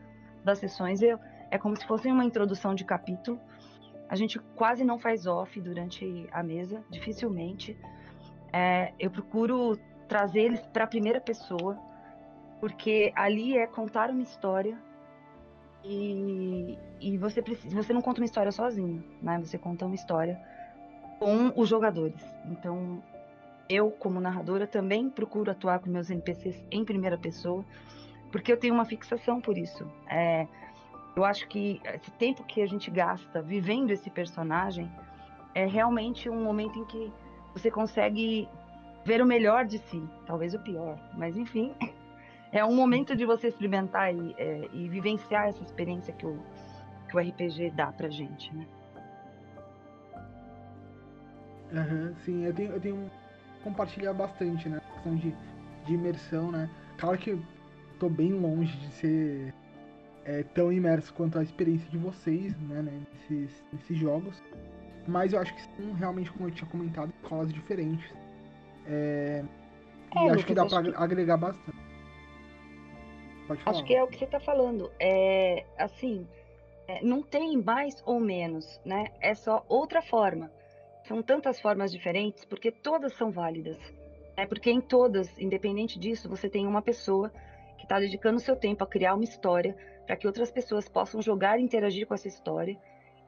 [0.44, 3.40] das sessões eu, é como se fosse uma introdução de capítulo.
[4.10, 7.78] A gente quase não faz off durante a mesa, dificilmente.
[8.52, 11.80] É, eu procuro trazer eles para a primeira pessoa
[12.64, 14.80] porque ali é contar uma história
[15.84, 19.38] e, e você precisa, você não conta uma história sozinho, né?
[19.40, 20.40] Você conta uma história
[21.20, 22.24] com os jogadores.
[22.46, 23.04] Então,
[23.68, 27.66] eu como narradora também procuro atuar com meus NPCs em primeira pessoa,
[28.32, 29.86] porque eu tenho uma fixação por isso.
[30.10, 30.48] É,
[31.18, 34.90] eu acho que esse tempo que a gente gasta vivendo esse personagem
[35.54, 37.12] é realmente um momento em que
[37.54, 38.48] você consegue
[39.04, 41.76] ver o melhor de si, talvez o pior, mas enfim,
[42.54, 46.40] é um momento de você experimentar e, é, e vivenciar essa experiência que o,
[47.10, 48.68] que o RPG dá pra gente, né?
[51.74, 53.12] Uhum, sim, eu tenho, eu tenho
[53.64, 54.78] compartilha bastante, né?
[54.78, 55.36] A questão de,
[55.86, 56.70] de imersão, né?
[57.00, 57.42] Claro que
[58.00, 59.54] tô bem longe de ser
[60.24, 64.42] é, tão imerso quanto a experiência de vocês, né, né nesses, nesses jogos.
[65.08, 68.08] Mas eu acho que são realmente, como eu tinha comentado, escolas diferentes.
[68.86, 69.44] É,
[70.16, 70.94] é, e acho que dá para que...
[70.96, 71.83] agregar bastante.
[73.66, 74.92] Acho que é o que você está falando.
[75.00, 76.28] É assim,
[76.88, 79.06] é, não tem mais ou menos, né?
[79.22, 80.52] É só outra forma.
[81.04, 83.78] São tantas formas diferentes porque todas são válidas.
[84.36, 87.32] É porque em todas, independente disso, você tem uma pessoa
[87.78, 89.76] que está dedicando seu tempo a criar uma história
[90.06, 92.78] para que outras pessoas possam jogar e interagir com essa história.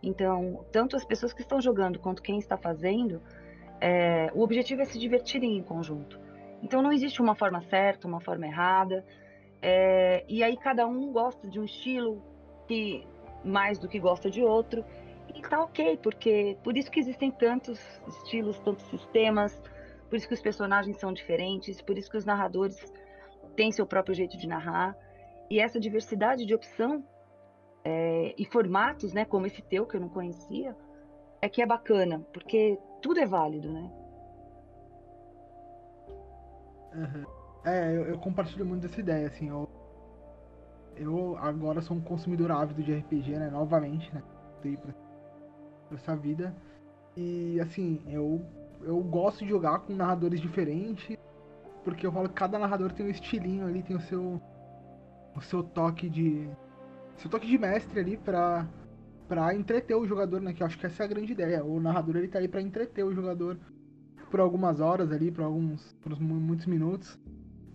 [0.02, 3.22] Então, tanto as pessoas que estão jogando quanto quem está fazendo,
[3.80, 6.20] é, o objetivo é se divertirem em conjunto.
[6.62, 9.06] Então, não existe uma forma certa, uma forma errada.
[9.68, 12.22] É, e aí cada um gosta de um estilo
[12.68, 13.04] que
[13.44, 14.86] mais do que gosta de outro.
[15.34, 19.60] E tá ok, porque por isso que existem tantos estilos, tantos sistemas,
[20.08, 22.78] por isso que os personagens são diferentes, por isso que os narradores
[23.56, 24.96] têm seu próprio jeito de narrar.
[25.50, 27.04] E essa diversidade de opção
[27.84, 30.76] é, e formatos, né, como esse teu que eu não conhecia,
[31.42, 33.92] é que é bacana, porque tudo é válido, né?
[36.94, 37.35] Uhum.
[37.66, 39.68] É, eu, eu, compartilho muito dessa ideia, assim, eu,
[40.96, 44.22] eu agora sou um consumidor ávido de RPG, né, novamente, né,
[44.62, 44.94] pra,
[45.90, 46.56] pra essa vida,
[47.18, 48.40] e, assim, eu,
[48.84, 51.18] eu gosto de jogar com narradores diferentes,
[51.84, 54.40] porque eu falo que cada narrador tem um estilinho ali, tem o seu,
[55.36, 56.48] o seu toque de,
[57.18, 58.68] seu toque de mestre ali pra,
[59.28, 61.80] pra entreter o jogador, né, que eu acho que essa é a grande ideia, o
[61.80, 63.58] narrador ele tá aí pra entreter o jogador
[64.30, 67.18] por algumas horas ali, por alguns, por muitos minutos,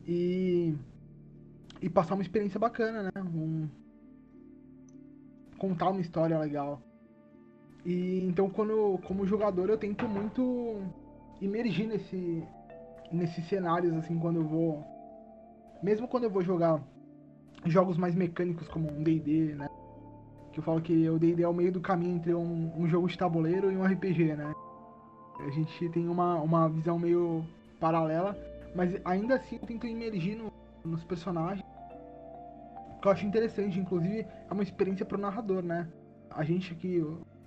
[0.06, 0.74] e
[1.82, 3.22] e passar uma experiência bacana, né?
[3.22, 3.68] Um,
[5.58, 6.80] contar uma história legal.
[7.84, 10.82] E então quando como jogador eu tento muito
[11.40, 12.44] imergir nesse
[13.10, 14.84] nesses cenários assim quando eu vou
[15.82, 16.80] mesmo quando eu vou jogar
[17.64, 19.68] jogos mais mecânicos como um D&D, né?
[20.52, 23.08] Que eu falo que o D&D é o meio do caminho entre um, um jogo
[23.08, 24.52] de tabuleiro e um RPG, né?
[25.38, 27.44] A gente tem uma, uma visão meio
[27.78, 28.36] paralela,
[28.74, 30.52] mas ainda assim eu tento imergir no,
[30.84, 31.64] nos personagens.
[33.00, 35.88] Que eu acho interessante, inclusive, é uma experiência pro narrador, né?
[36.30, 37.02] A gente aqui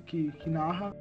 [0.06, 0.94] que, que narra,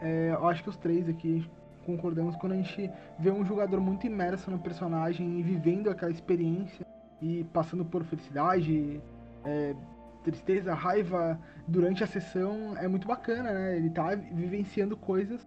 [0.00, 1.48] é, eu acho que os três aqui
[1.86, 6.86] concordamos quando a gente vê um jogador muito imerso no personagem e vivendo aquela experiência
[7.20, 9.00] e passando por felicidade,
[9.44, 9.74] é,
[10.24, 13.76] tristeza, raiva durante a sessão é muito bacana, né?
[13.76, 15.46] Ele tá vivenciando coisas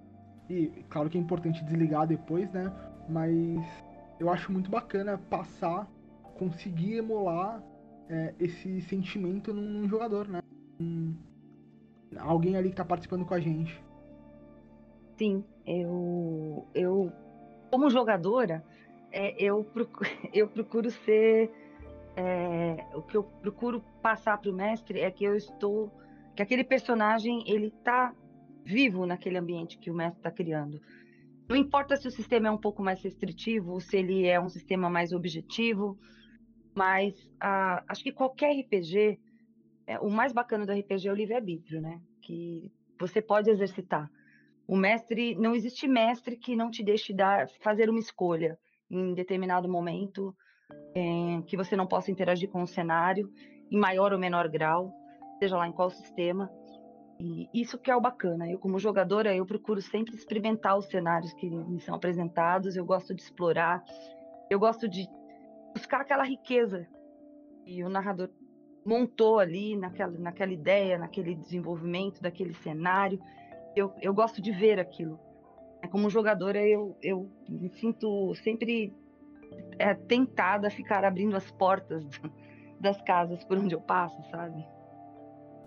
[0.50, 2.72] e claro que é importante desligar depois, né?
[3.08, 3.66] Mas
[4.20, 5.88] eu acho muito bacana passar,
[6.38, 7.64] conseguir emular
[8.10, 10.40] é, esse sentimento num jogador, né?
[10.80, 11.16] Um,
[12.18, 13.84] alguém ali que tá participando com a gente.
[15.18, 17.12] Sim, eu, eu
[17.72, 18.64] como jogadora,
[19.12, 21.52] é, eu, procuro, eu procuro ser.
[22.18, 25.92] É, o que eu procuro passar para o mestre é que eu estou.
[26.34, 28.14] que aquele personagem ele tá
[28.64, 30.80] vivo naquele ambiente que o mestre está criando.
[31.48, 34.90] Não importa se o sistema é um pouco mais restritivo, se ele é um sistema
[34.90, 35.98] mais objetivo,
[36.76, 39.20] mas ah, acho que qualquer RPG,
[39.88, 42.02] é, o mais bacana do RPG é o livre-arbítrio, né?
[42.22, 44.10] Que você pode exercitar.
[44.68, 48.58] O mestre, não existe mestre que não te deixe dar, fazer uma escolha
[48.90, 50.36] em determinado momento,
[50.96, 53.32] é, que você não possa interagir com o cenário
[53.72, 54.92] em maior ou menor grau,
[55.40, 56.50] seja lá em qual sistema.
[57.20, 58.50] E isso que é o bacana.
[58.50, 62.76] Eu, como jogadora, eu procuro sempre experimentar os cenários que me são apresentados.
[62.76, 63.84] Eu gosto de explorar.
[64.50, 65.08] Eu gosto de
[65.74, 66.88] buscar aquela riqueza
[67.64, 68.30] que o narrador
[68.86, 73.20] montou ali naquela, naquela ideia, naquele desenvolvimento daquele cenário.
[73.76, 75.20] Eu, eu gosto de ver aquilo.
[75.92, 78.94] Como jogadora, eu, eu me sinto sempre
[79.78, 82.04] é, tentada a ficar abrindo as portas
[82.80, 84.75] das casas por onde eu passo, sabe?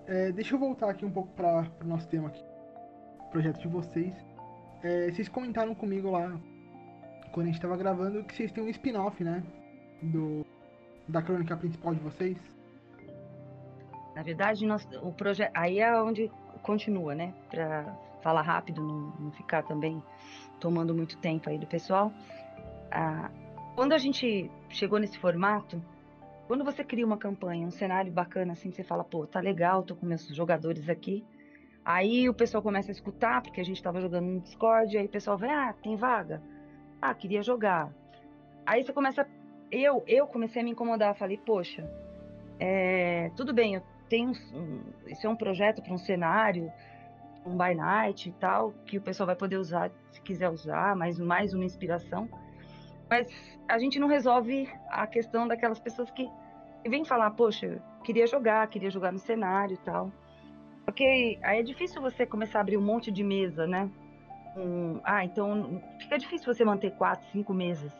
[0.09, 2.43] É, deixa eu voltar aqui um pouco para o nosso tema aqui,
[3.31, 4.15] projeto de vocês.
[4.83, 6.41] É, vocês comentaram comigo lá,
[7.31, 9.43] quando a gente estava gravando, que vocês têm um spin-off, né?
[10.01, 10.47] Do,
[11.07, 12.39] da crônica principal de vocês.
[14.17, 15.53] Na verdade, nós, o projeto.
[15.55, 16.31] Aí é onde
[16.63, 17.35] continua, né?
[17.51, 20.03] Para falar rápido, não, não, ficar também
[20.59, 22.11] tomando muito tempo aí do pessoal.
[22.91, 23.31] Ah,
[23.77, 25.83] quando a gente chegou nesse formato,
[26.49, 29.95] quando você cria uma campanha, um cenário bacana assim, você fala, pô, tá legal, tô
[29.95, 31.23] com meus jogadores aqui.
[31.85, 35.11] Aí o pessoal começa a escutar, porque a gente tava jogando no Discord, aí o
[35.11, 36.43] pessoal vem, ah, tem vaga?
[37.03, 37.93] Ah, queria jogar.
[38.65, 39.29] Aí você começa.
[39.71, 41.87] Eu, eu comecei a me incomodar, falei, poxa,
[42.59, 44.33] é, tudo bem, eu tenho.
[44.55, 44.81] Um,
[45.23, 46.73] é um projeto para um cenário
[47.45, 51.19] um by night e tal, que o pessoal vai poder usar se quiser usar, mais,
[51.19, 52.29] mais uma inspiração.
[53.11, 53.29] Mas
[53.69, 56.29] a gente não resolve a questão daquelas pessoas que,
[56.87, 60.13] vêm falar, poxa, queria jogar, queria jogar no cenário e tal.
[60.85, 63.91] Porque aí é difícil você começar a abrir um monte de mesa, né?
[64.57, 67.93] Um, ah, então fica difícil você manter quatro, cinco mesas.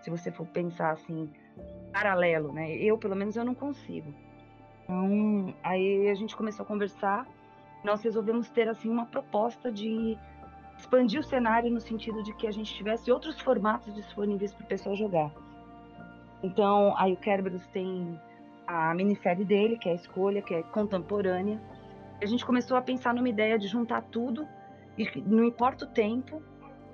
[0.00, 1.30] Se você for pensar assim,
[1.92, 2.74] paralelo, né?
[2.76, 4.12] Eu, pelo menos, eu não consigo.
[4.82, 7.26] Então, aí a gente começou a conversar.
[7.82, 10.18] Nós resolvemos ter, assim, uma proposta de
[10.84, 14.68] expandir o cenário no sentido de que a gente tivesse outros formatos disponíveis para o
[14.68, 15.30] pessoal jogar.
[16.42, 18.20] Então, aí o Kerberos tem
[18.66, 21.58] a minissérie dele, que é a escolha, que é contemporânea.
[22.22, 24.46] A gente começou a pensar numa ideia de juntar tudo
[24.96, 26.42] e não importa o tempo,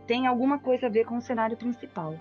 [0.06, 2.14] tem alguma coisa a ver com o cenário principal.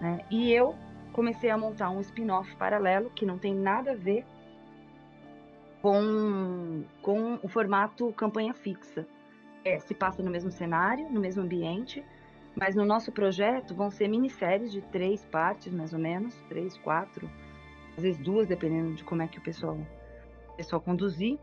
[0.00, 0.24] Né?
[0.30, 0.74] E eu
[1.12, 4.24] comecei a montar um spin-off paralelo que não tem nada a ver
[5.82, 9.06] com, com o formato campanha fixa.
[9.68, 12.02] É, se passa no mesmo cenário, no mesmo ambiente,
[12.56, 17.30] mas no nosso projeto vão ser minisséries de três partes, mais ou menos, três, quatro,
[17.94, 19.76] às vezes duas, dependendo de como é que o pessoal,
[20.48, 21.38] o pessoal conduzir.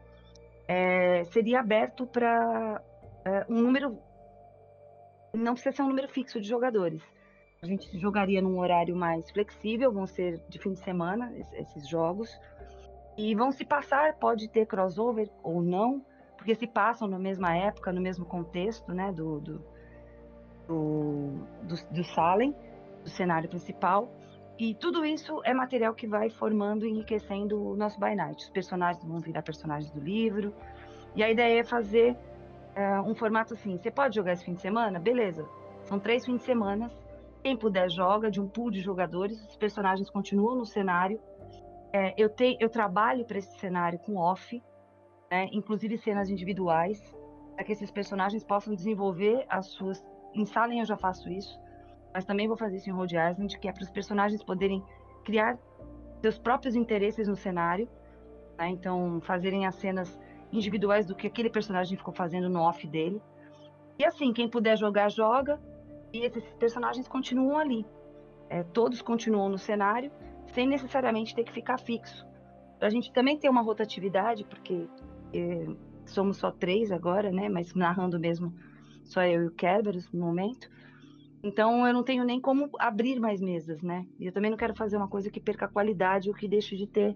[0.67, 2.81] É, seria aberto para
[3.23, 3.99] é, um número.
[5.35, 7.03] Não precisa ser um número fixo de jogadores.
[7.61, 12.29] A gente jogaria num horário mais flexível, vão ser de fim de semana esses jogos.
[13.17, 16.03] E vão se passar, pode ter crossover ou não,
[16.45, 19.65] porque se passam na mesma época, no mesmo contexto, né, do, do,
[20.67, 22.55] do, do, Salem,
[23.03, 24.07] do cenário principal.
[24.59, 28.43] E tudo isso é material que vai formando e enriquecendo o nosso By Night.
[28.43, 30.53] Os personagens vão virar personagens do livro.
[31.15, 32.15] E a ideia é fazer
[32.75, 34.99] é, um formato assim: você pode jogar esse fim de semana?
[34.99, 35.49] Beleza.
[35.85, 36.91] São três fins de semana
[37.41, 41.19] quem puder joga, de um pool de jogadores, os personagens continuam no cenário.
[41.93, 44.61] É, eu, te, eu trabalho para esse cenário com off,
[45.29, 47.15] né, inclusive cenas individuais,
[47.55, 50.03] para que esses personagens possam desenvolver as suas.
[50.33, 51.59] Em Salem eu já faço isso,
[52.13, 54.83] mas também vou fazer isso em Rhode Island, que é para os personagens poderem
[55.23, 55.57] criar
[56.21, 57.87] seus próprios interesses no cenário,
[58.57, 60.19] né, então fazerem as cenas
[60.51, 63.21] individuais do que aquele personagem ficou fazendo no off dele.
[63.97, 65.59] E assim, quem puder jogar, joga
[66.13, 67.85] e esses personagens continuam ali.
[68.49, 70.11] É, todos continuam no cenário,
[70.53, 72.25] sem necessariamente ter que ficar fixo.
[72.79, 74.87] A gente também tem uma rotatividade, porque
[76.05, 77.49] somos só três agora, né?
[77.49, 78.53] Mas narrando mesmo
[79.03, 80.69] só eu e o Kerberos no momento.
[81.43, 84.05] Então eu não tenho nem como abrir mais mesas, né?
[84.19, 86.75] E eu também não quero fazer uma coisa que perca a qualidade ou que deixe
[86.75, 87.15] de ter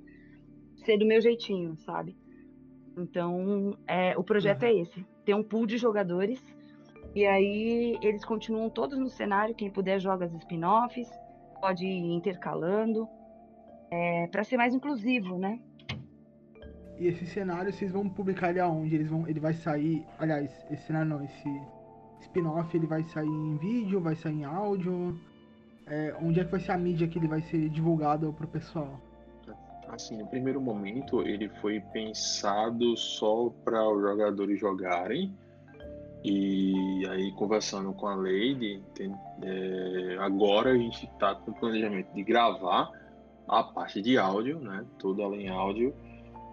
[0.86, 2.15] ser do meu jeitinho, sabe?
[2.97, 4.69] Então é, o projeto uhum.
[4.69, 6.43] é esse: ter um pool de jogadores
[7.15, 11.10] e aí eles continuam todos no cenário, quem puder joga as spin-offs,
[11.60, 13.08] pode ir intercalando,
[13.91, 15.60] é, para ser mais inclusivo, né?
[17.00, 18.94] E esse cenário vocês vão publicar ele aonde?
[18.94, 21.62] Eles vão, ele vai sair, aliás, esse cenário não, esse
[22.22, 25.18] spin-off ele vai sair em vídeo, vai sair em áudio?
[25.88, 29.00] É, onde é que vai ser a mídia que ele vai ser divulgado pro pessoal?
[29.88, 35.34] Assim, no primeiro momento ele foi pensado só para os jogadores jogarem,
[36.24, 38.84] e aí, conversando com a Lady,
[39.42, 42.92] é, agora a gente está com o planejamento de gravar
[43.48, 44.86] a parte de áudio, né?
[44.98, 45.96] Toda ela em áudio.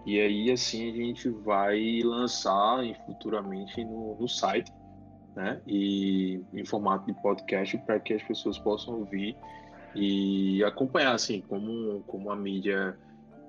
[0.07, 4.71] E aí, assim, a gente vai lançar futuramente no, no site,
[5.35, 5.61] né?
[5.67, 9.35] E em formato de podcast para que as pessoas possam ouvir
[9.93, 12.97] e acompanhar, assim, como, como a mídia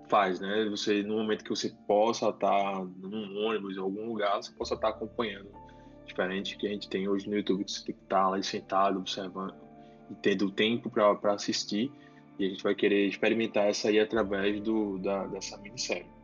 [0.09, 0.66] faz, né?
[0.68, 4.88] Você, no momento que você possa estar num ônibus, em algum lugar, você possa estar
[4.88, 5.49] acompanhando
[6.05, 8.99] diferente que a gente tem hoje no YouTube, que você tem que estar lá sentado,
[8.99, 9.55] observando
[10.11, 11.88] e tendo tempo para assistir.
[12.37, 16.17] E a gente vai querer experimentar essa aí através do, da, dessa minissérie.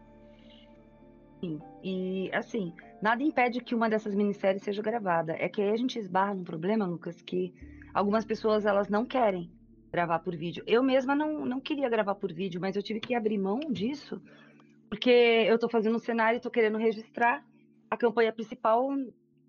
[1.83, 5.35] E assim, nada impede que uma dessas minisséries seja gravada.
[5.39, 7.53] É que aí a gente esbarra num problema, Lucas, que
[7.93, 9.51] algumas pessoas elas não querem
[9.93, 10.65] gravar por vídeo.
[10.67, 14.21] Eu mesma não, não queria gravar por vídeo, mas eu tive que abrir mão disso,
[14.89, 17.45] porque eu estou fazendo um cenário e estou querendo registrar
[17.91, 18.89] a campanha principal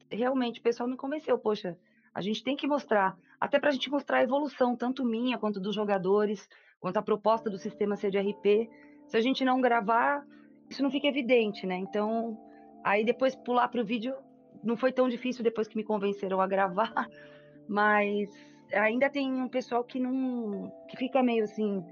[0.09, 1.77] realmente o pessoal me convenceu, poxa,
[2.13, 5.59] a gente tem que mostrar, até para a gente mostrar a evolução, tanto minha quanto
[5.59, 6.47] dos jogadores,
[6.79, 8.69] quanto a proposta do sistema CDRP.
[9.07, 10.25] Se a gente não gravar,
[10.69, 11.75] isso não fica evidente, né?
[11.77, 12.37] Então,
[12.83, 14.15] aí depois pular para o vídeo
[14.63, 16.93] não foi tão difícil depois que me convenceram a gravar,
[17.67, 18.29] mas
[18.73, 21.83] ainda tem um pessoal que não, que fica meio assim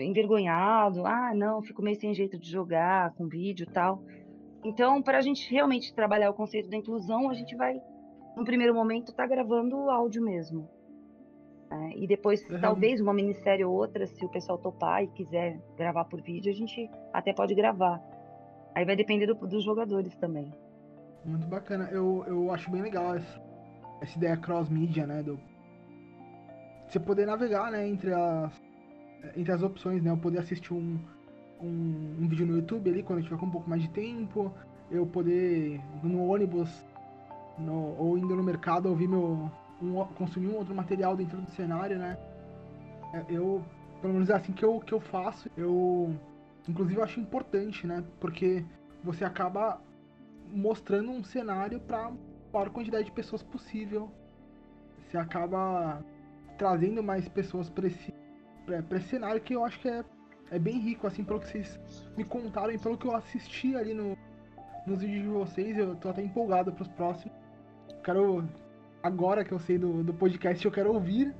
[0.00, 4.02] envergonhado, ah, não, fico meio sem jeito de jogar com vídeo e tal.
[4.64, 7.80] Então, para a gente realmente trabalhar o conceito da inclusão, a gente vai,
[8.36, 10.68] no primeiro momento, estar tá gravando o áudio mesmo.
[11.70, 12.60] É, e depois, uhum.
[12.60, 16.54] talvez uma minissérie ou outra, se o pessoal topar e quiser gravar por vídeo, a
[16.54, 18.00] gente até pode gravar.
[18.74, 20.52] Aí vai depender do, dos jogadores também.
[21.24, 21.88] Muito bacana.
[21.92, 23.40] Eu, eu acho bem legal essa,
[24.00, 25.22] essa ideia cross-media, né?
[25.22, 25.38] Do,
[26.88, 28.52] você poder navegar, né, entre as,
[29.36, 30.10] entre as opções, né?
[30.10, 30.98] Eu poder assistir um,
[31.60, 34.52] um, um vídeo no YouTube ali quando eu tiver com um pouco mais de tempo.
[34.90, 36.68] Eu poder, no ônibus,
[37.56, 39.48] no, ou indo no mercado, ouvir meu.
[39.82, 42.18] Um, consumir um outro material dentro do cenário, né?
[43.14, 43.64] É, eu,
[44.00, 45.50] pelo menos é assim que eu, que eu faço.
[45.56, 46.14] Eu,
[46.68, 48.04] inclusive, eu acho importante, né?
[48.20, 48.64] Porque
[49.02, 49.80] você acaba
[50.52, 52.12] mostrando um cenário para
[52.52, 54.10] maior quantidade de pessoas possível.
[55.08, 56.04] Você acaba
[56.58, 58.12] trazendo mais pessoas para esse,
[58.66, 60.04] pra, esse cenário que eu acho que é,
[60.50, 61.80] é bem rico, assim, pelo que vocês
[62.16, 64.16] me contaram e pelo que eu assisti ali no,
[64.86, 65.78] nos vídeos de vocês.
[65.78, 67.34] Eu tô até empolgado para os próximos.
[68.04, 68.44] Quero,
[69.02, 71.34] agora que eu sei do, do podcast, eu quero ouvir.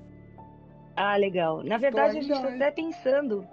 [0.96, 1.62] Ah, legal.
[1.62, 3.46] Na verdade, a gente está até pensando,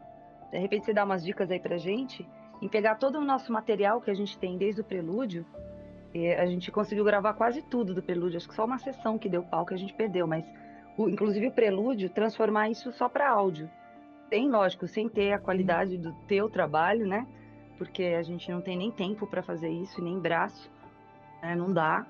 [0.51, 2.28] de repente você dá umas dicas aí pra gente,
[2.62, 5.45] em pegar todo o nosso material que a gente tem desde o prelúdio.
[6.38, 9.43] a gente conseguiu gravar quase tudo do prelúdio, acho que só uma sessão que deu
[9.43, 10.45] pau que a gente perdeu, mas
[10.97, 13.70] o, inclusive o prelúdio, transformar isso só para áudio.
[14.30, 17.26] Tem, lógico, sem ter a qualidade do teu trabalho, né?
[17.78, 20.70] Porque a gente não tem nem tempo para fazer isso, nem braço,
[21.41, 21.55] né?
[21.55, 22.05] não dá.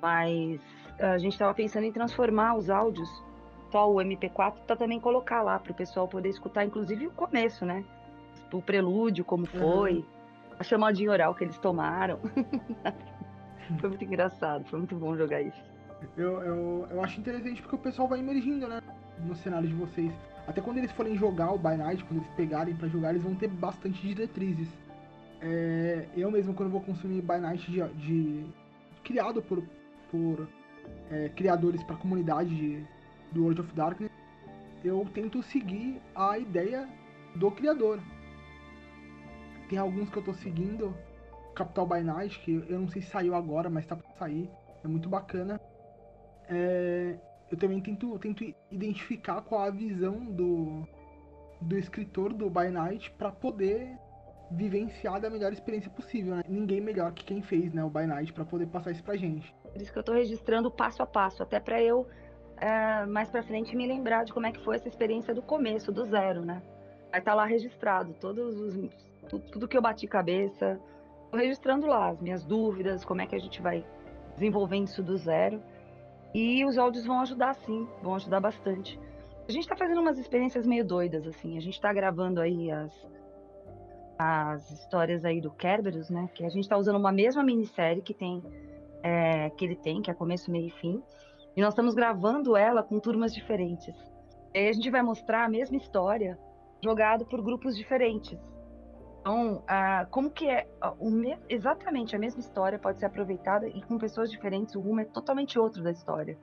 [0.00, 0.60] Mas
[0.98, 3.08] a gente estava pensando em transformar os áudios,
[3.70, 7.64] só o MP4, para também colocar lá para o pessoal poder escutar, inclusive o começo,
[7.64, 7.84] né?
[8.56, 10.04] o prelúdio, como foi, uhum.
[10.58, 12.18] a chamadinha oral que eles tomaram.
[13.80, 15.62] foi muito engraçado, foi muito bom jogar isso.
[16.16, 18.80] Eu, eu, eu acho interessante porque o pessoal vai emergindo, né?
[19.26, 20.12] No cenário de vocês.
[20.46, 23.34] Até quando eles forem jogar o By Night, quando eles pegarem para jogar, eles vão
[23.34, 24.68] ter bastante diretrizes.
[25.40, 28.46] É, eu mesmo, quando vou consumir By Night de, de
[29.04, 29.62] criado por,
[30.10, 30.48] por
[31.10, 32.86] é, criadores para a comunidade de,
[33.32, 34.12] do World of Darkness,
[34.84, 36.88] eu tento seguir a ideia
[37.34, 38.00] do criador.
[39.68, 40.94] Tem alguns que eu tô seguindo,
[41.54, 44.50] Capital by Night, que eu não sei se saiu agora, mas tá pra sair.
[44.82, 45.60] É muito bacana.
[46.48, 47.18] É,
[47.50, 50.86] eu também tento, tento identificar qual a visão do,
[51.60, 53.98] do escritor do By Night para poder
[54.50, 56.36] vivenciar da melhor experiência possível.
[56.36, 56.42] Né?
[56.48, 59.54] Ninguém melhor que quem fez né, o By Night para poder passar isso pra gente.
[59.72, 62.06] Por isso que eu tô registrando passo a passo, até para eu
[62.60, 65.92] é, mais para frente me lembrar de como é que foi essa experiência do começo,
[65.92, 66.62] do zero, né?
[67.10, 70.80] Vai estar tá lá registrado todos os tudo, que eu bati cabeça,
[71.30, 73.84] tô registrando lá as minhas dúvidas, como é que a gente vai
[74.34, 75.62] desenvolvendo isso do zero.
[76.34, 78.98] E os áudios vão ajudar sim, vão ajudar bastante.
[79.48, 81.56] A gente está fazendo umas experiências meio doidas, assim.
[81.56, 82.92] A gente está gravando aí as,
[84.18, 86.28] as histórias aí do Kerberos, né?
[86.34, 88.42] Que a gente está usando uma mesma minissérie que tem
[89.02, 91.02] é, que ele tem, que é começo, meio e fim.
[91.56, 93.94] E nós estamos gravando ela com turmas diferentes.
[94.54, 96.38] E aí a gente vai mostrar a mesma história
[96.82, 98.38] jogado por grupos diferentes.
[99.20, 99.62] Então,
[100.10, 100.66] como que é
[101.00, 101.36] me...
[101.48, 105.58] exatamente a mesma história pode ser aproveitada e com pessoas diferentes o rumo é totalmente
[105.58, 106.38] outro da história.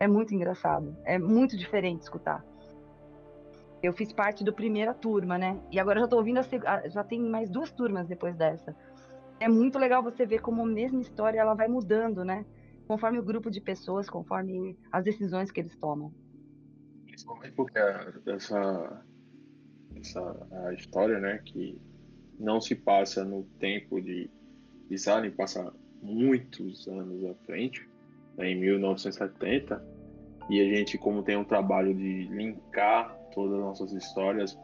[0.00, 2.44] É muito engraçado, é muito diferente escutar.
[3.82, 5.60] Eu fiz parte do primeira turma, né?
[5.70, 6.62] E agora já tô ouvindo a seg...
[6.86, 8.74] já tem mais duas turmas depois dessa.
[9.42, 12.46] É muito legal você ver como a mesma história ela vai mudando, né?
[12.86, 16.12] Conforme o grupo de pessoas, conforme as decisões que eles tomam.
[17.06, 17.76] Principalmente porque
[18.26, 19.04] essa,
[19.96, 21.76] essa a história, né, que
[22.38, 24.30] não se passa no tempo de,
[24.88, 27.88] de Salem, passa muitos anos à frente,
[28.36, 29.84] né, em 1970,
[30.48, 34.56] e a gente, como tem um trabalho de linkar todas as nossas histórias,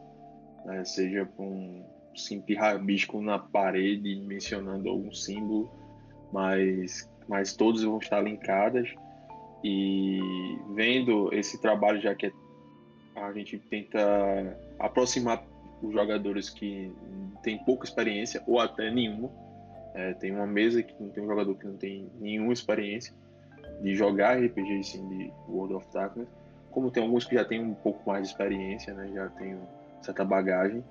[0.63, 1.85] né, seja com
[2.25, 5.69] simples rabisco na parede mencionando algum símbolo,
[6.31, 8.93] mas, mas todos vão estar linkadas,
[9.63, 10.19] e
[10.73, 12.31] vendo esse trabalho, já que é,
[13.15, 15.43] a gente tenta aproximar
[15.81, 16.91] os jogadores que
[17.43, 19.29] têm pouca experiência ou até nenhuma.
[19.93, 23.13] É, tem uma mesa que não tem um jogador que não tem nenhuma experiência
[23.81, 26.27] de jogar RPG assim, de World of Darkness,
[26.69, 29.57] como tem alguns que já têm um pouco mais de experiência, né, já tem
[30.01, 30.83] certa bagagem.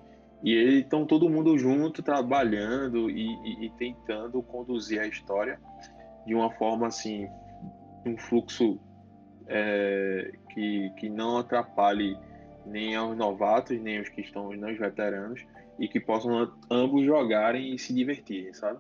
[0.43, 5.59] E eles estão todo mundo junto, trabalhando e, e, e, tentando conduzir a história
[6.27, 7.29] de uma forma assim,
[8.07, 8.79] um fluxo
[9.49, 12.17] é, que, que não atrapalhe
[12.65, 15.45] nem aos novatos, nem os que estão nos veteranos,
[15.79, 18.79] e que possam ambos jogarem e se divertirem, sabe?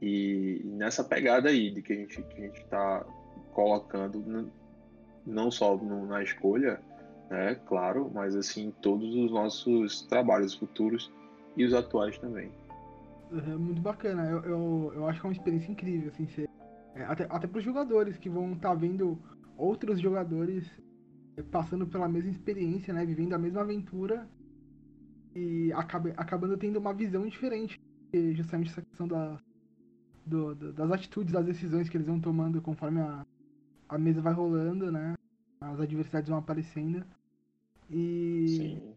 [0.00, 2.20] E, e nessa pegada aí de que a gente
[2.60, 3.04] está
[3.52, 4.50] colocando
[5.26, 6.80] não só no, na escolha,
[7.30, 11.12] né, claro, mas assim todos os nossos trabalhos futuros
[11.56, 12.50] e os atuais também.
[13.30, 16.48] É muito bacana, eu, eu, eu acho que é uma experiência incrível, assim, ser,
[16.94, 19.18] é, até, até para os jogadores que vão estar tá vendo
[19.56, 20.64] outros jogadores
[21.42, 23.04] passando pela mesma experiência, né?
[23.04, 24.28] Vivendo a mesma aventura
[25.34, 27.80] e acaba, acabando tendo uma visão diferente.
[28.34, 29.38] Justamente essa questão da,
[30.24, 33.26] do, do, das atitudes, das decisões que eles vão tomando conforme a,
[33.88, 35.14] a mesa vai rolando, né?
[35.60, 37.04] As adversidades vão aparecendo.
[37.90, 38.94] E, Sim.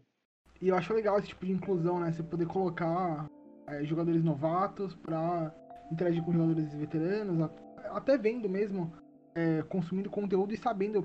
[0.60, 2.12] e eu acho legal esse tipo de inclusão, né?
[2.12, 3.26] Você poder colocar
[3.66, 5.54] é, jogadores novatos pra
[5.90, 7.50] interagir com jogadores veteranos,
[7.90, 8.92] até vendo mesmo,
[9.34, 11.02] é, consumindo conteúdo e sabendo,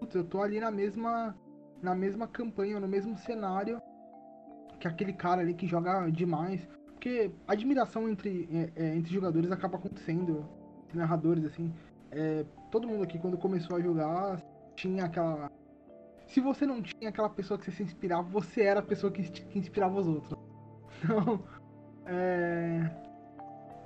[0.00, 1.36] putz, eu tô ali na mesma,
[1.82, 3.80] na mesma campanha, no mesmo cenário
[4.78, 6.66] que aquele cara ali que joga demais.
[6.86, 10.48] Porque a admiração entre, é, é, entre jogadores acaba acontecendo,
[10.84, 11.72] entre narradores, assim.
[12.10, 14.42] É, todo mundo aqui, quando começou a jogar,
[14.76, 15.50] tinha aquela.
[16.34, 19.22] Se você não tinha aquela pessoa que você se inspirava, você era a pessoa que,
[19.22, 20.36] que inspirava os outros.
[21.04, 21.44] Então,
[22.06, 22.90] é,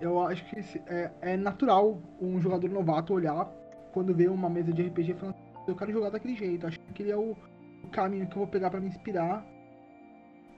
[0.00, 3.44] eu acho que é, é natural um jogador novato olhar
[3.92, 5.36] quando vê uma mesa de RPG falando,
[5.66, 7.36] eu quero jogar daquele jeito, acho que ele é o,
[7.82, 9.44] o caminho que eu vou pegar pra me inspirar.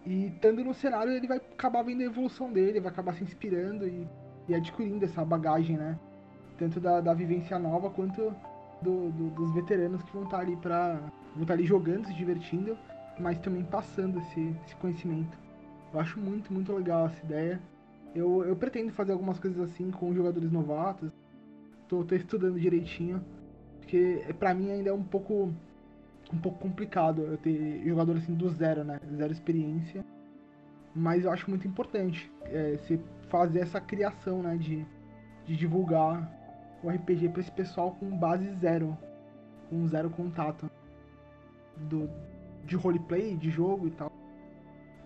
[0.04, 3.88] E estando no cenário, ele vai acabar vendo a evolução dele, vai acabar se inspirando
[3.88, 4.06] e,
[4.48, 5.98] e adquirindo essa bagagem, né?
[6.58, 8.34] Tanto da, da vivência nova quanto
[8.82, 11.00] do- do- dos veteranos que vão estar ali para
[11.34, 12.76] vão estar ali jogando, se divertindo,
[13.18, 15.38] mas também passando esse, esse conhecimento.
[15.92, 17.60] Eu acho muito, muito legal essa ideia.
[18.14, 21.10] Eu, eu pretendo fazer algumas coisas assim com jogadores novatos.
[21.88, 23.24] Tô, tô estudando direitinho,
[23.78, 25.52] porque é, pra mim ainda é um pouco
[26.32, 29.00] um pouco complicado eu ter jogador assim do zero, né?
[29.16, 30.04] Zero experiência.
[30.94, 34.56] Mas eu acho muito importante é, você fazer essa criação, né?
[34.56, 34.86] De,
[35.44, 36.30] de divulgar
[36.82, 38.96] o RPG pra esse pessoal com base zero.
[39.68, 40.70] Com zero contato.
[41.76, 42.10] Do,
[42.64, 44.12] de roleplay, de jogo e tal.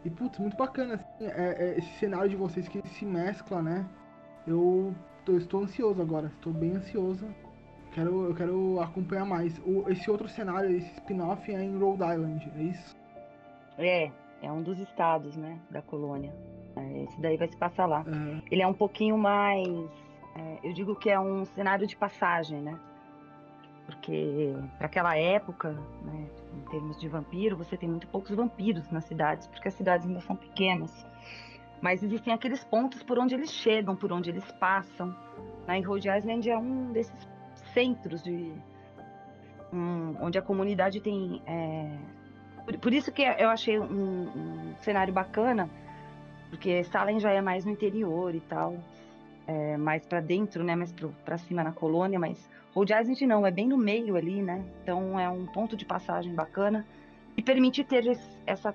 [0.05, 3.89] E putz, muito bacana assim, é, é esse cenário de vocês que se mescla, né?
[4.47, 4.95] Eu
[5.25, 7.27] tô, estou ansioso agora, estou bem ansioso.
[7.93, 9.57] Quero, eu quero acompanhar mais.
[9.61, 12.97] O, esse outro cenário, esse spin-off é em Rhode Island, é isso?
[13.79, 14.11] É,
[14.43, 16.35] é um dos estados, né, da colônia.
[16.77, 18.01] É, Esse daí vai se passar lá.
[18.01, 18.43] Aham.
[18.51, 19.69] Ele é um pouquinho mais.
[20.35, 22.79] É, eu digo que é um cenário de passagem, né?
[23.87, 25.73] Porque para aquela época,
[26.03, 30.07] né, em termos de vampiro, você tem muito poucos vampiros nas cidades, porque as cidades
[30.07, 31.07] ainda são pequenas.
[31.83, 35.15] Mas existem aqueles pontos por onde eles chegam, por onde eles passam.
[35.67, 35.81] Né?
[35.81, 37.29] E Rhode Island é um desses
[37.75, 38.53] centros de
[39.73, 41.43] um, onde a comunidade tem.
[41.47, 41.99] é,
[42.65, 45.69] por, por isso que eu achei um, um cenário bacana,
[46.49, 48.77] porque Salem já é mais no interior e tal,
[49.47, 50.93] é, mais para dentro, né, mais
[51.25, 54.65] para cima na colônia, mas Rhode Island não, é bem no meio ali, né?
[54.83, 56.87] Então é um ponto de passagem bacana
[57.37, 58.75] e permite ter esse- essa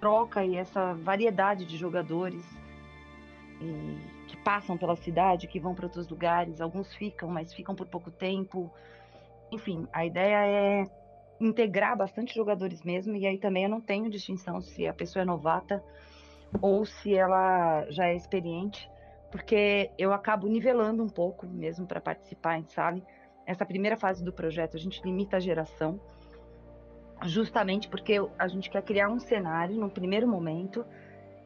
[0.00, 2.44] troca e essa variedade de jogadores
[3.60, 3.98] e
[4.28, 8.10] que passam pela cidade, que vão para outros lugares, alguns ficam, mas ficam por pouco
[8.10, 8.70] tempo.
[9.50, 10.86] Enfim, a ideia é
[11.40, 15.26] integrar bastante jogadores mesmo, e aí também eu não tenho distinção se a pessoa é
[15.26, 15.82] novata
[16.60, 18.88] ou se ela já é experiente,
[19.30, 23.00] porque eu acabo nivelando um pouco mesmo para participar em sala.
[23.46, 26.00] Essa primeira fase do projeto a gente limita a geração,
[27.24, 30.84] justamente porque a gente quer criar um cenário no primeiro momento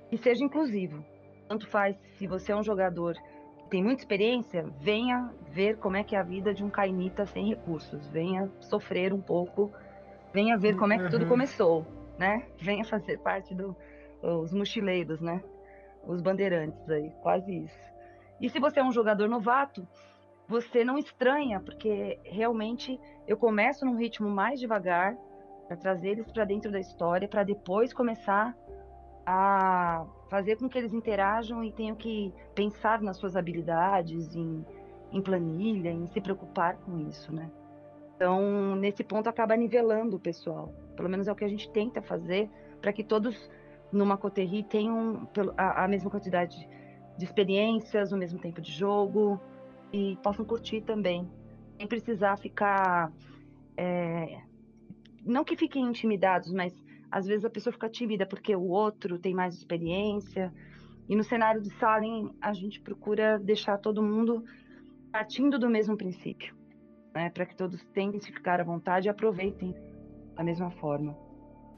[0.08, 1.04] que seja inclusivo.
[1.48, 3.14] Tanto faz se você é um jogador
[3.58, 7.26] que tem muita experiência, venha ver como é que é a vida de um cainita
[7.26, 9.72] sem recursos, venha sofrer um pouco,
[10.32, 11.28] venha ver como é que tudo Uhum.
[11.28, 11.86] começou,
[12.18, 12.46] né?
[12.58, 15.42] Venha fazer parte dos mochileiros, né?
[16.06, 17.94] Os bandeirantes aí, quase isso.
[18.40, 19.86] E se você é um jogador novato,
[20.46, 25.16] você não estranha, porque realmente eu começo num ritmo mais devagar
[25.66, 28.54] para trazer eles para dentro da história, para depois começar
[29.26, 34.64] a fazer com que eles interajam e tenham que pensar nas suas habilidades, em,
[35.10, 37.50] em planilha, em se preocupar com isso, né?
[38.14, 40.72] Então, nesse ponto, acaba nivelando o pessoal.
[40.94, 42.50] Pelo menos é o que a gente tenta fazer
[42.80, 43.50] para que todos
[43.94, 46.68] numa coterri tenham a, a mesma quantidade
[47.16, 49.40] de experiências, o mesmo tempo de jogo
[49.92, 51.28] e possam curtir também,
[51.78, 53.12] sem precisar ficar
[53.76, 54.40] é,
[55.24, 56.74] não que fiquem intimidados, mas
[57.10, 60.52] às vezes a pessoa fica tímida porque o outro tem mais experiência.
[61.08, 64.44] E no cenário de Salem, a gente procura deixar todo mundo
[65.12, 66.54] partindo do mesmo princípio,
[67.14, 67.30] né?
[67.30, 69.74] Para que todos tentem se ficar à vontade e aproveitem
[70.34, 71.16] da mesma forma.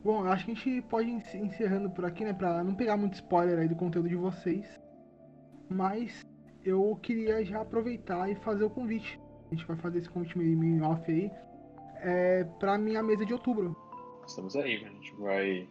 [0.07, 2.32] Bom, eu acho que a gente pode encerrando por aqui, né?
[2.32, 4.78] Pra não pegar muito spoiler aí do conteúdo de vocês.
[5.68, 6.24] Mas
[6.64, 9.20] eu queria já aproveitar e fazer o convite.
[9.50, 11.28] A gente vai fazer esse convite meio, meio off aí.
[11.96, 13.76] É, pra minha mesa de outubro.
[14.24, 15.68] Estamos aí, a gente vai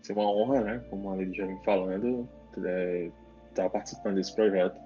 [0.00, 0.78] ser uma honra, né?
[0.88, 2.28] Como a Lady já vem falando,
[2.64, 3.10] é,
[3.48, 4.80] estar participando desse projeto.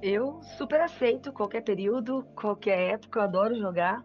[0.00, 4.02] Eu super aceito qualquer período, qualquer época, eu adoro jogar.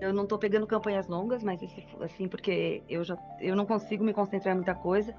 [0.00, 4.04] Eu não tô pegando campanhas longas, mas esse, assim, porque eu já eu não consigo
[4.04, 5.14] me concentrar em muita coisa.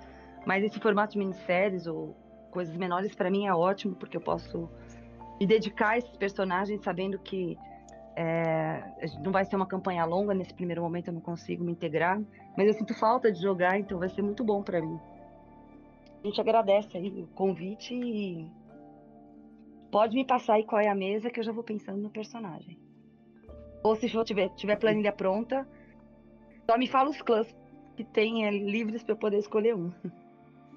[0.46, 2.16] Mas esse formato de minisséries ou
[2.52, 4.70] coisas menores para mim é ótimo, porque eu posso
[5.40, 7.58] me dedicar a esses personagens, sabendo que
[8.16, 8.84] é,
[9.24, 12.20] não vai ser uma campanha longa, nesse primeiro momento eu não consigo me integrar,
[12.58, 15.00] mas eu sinto falta de jogar, então vai ser muito bom para mim.
[16.24, 18.50] A gente agradece aí o convite e
[19.92, 22.87] pode me passar aí qual é a mesa que eu já vou pensando no personagem.
[23.88, 25.66] Ou se for tiver, tiver planilha pronta,
[26.66, 27.48] só me fala os clãs
[27.96, 29.92] que tem é, livres para eu poder escolher um.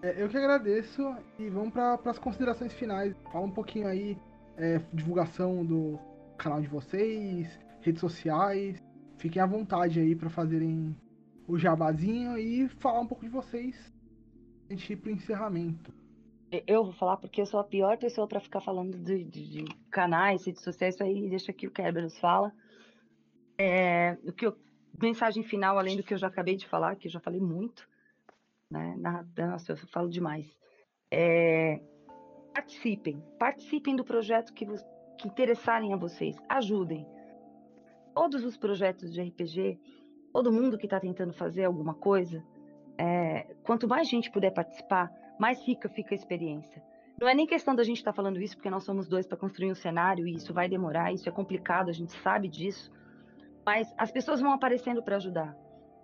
[0.01, 1.03] É, eu que agradeço
[1.39, 3.15] e vamos para as considerações finais.
[3.33, 4.17] Fala um pouquinho aí,
[4.57, 5.99] é, divulgação do
[6.39, 7.49] canal de vocês,
[7.83, 8.81] redes sociais.
[9.19, 10.97] Fiquem à vontade aí para fazerem
[11.49, 13.93] o jabazinho e falar um pouco de vocês
[14.71, 15.93] a gente ir pro encerramento.
[16.65, 19.65] Eu vou falar porque eu sou a pior pessoa para ficar falando de, de, de,
[19.91, 22.53] canais, redes sociais, isso aí deixa que o Kerberos fala.
[23.63, 24.57] É, o que eu,
[24.99, 27.87] mensagem final, além do que eu já acabei de falar, que eu já falei muito,
[28.71, 28.97] né?
[29.37, 30.47] Nossa, eu falo demais.
[31.11, 31.79] É,
[32.55, 37.07] participem, participem do projeto que, que interessarem a vocês, ajudem.
[38.15, 39.79] Todos os projetos de RPG,
[40.33, 42.43] todo mundo que está tentando fazer alguma coisa,
[42.97, 46.83] é, quanto mais gente puder participar, mais rica fica a experiência.
[47.21, 49.37] Não é nem questão da gente estar tá falando isso porque nós somos dois para
[49.37, 52.91] construir um cenário e isso vai demorar, isso é complicado, a gente sabe disso.
[53.65, 55.57] Mas as pessoas vão aparecendo para ajudar.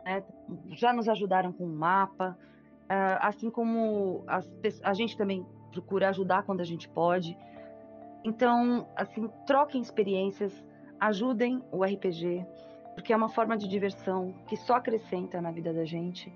[0.05, 0.23] Né?
[0.69, 2.39] Já nos ajudaram com o um mapa,
[2.85, 4.49] uh, assim como as,
[4.83, 7.37] a gente também procura ajudar quando a gente pode.
[8.25, 10.65] Então, assim, troquem experiências,
[10.99, 12.45] ajudem o RPG,
[12.95, 16.33] porque é uma forma de diversão que só acrescenta na vida da gente.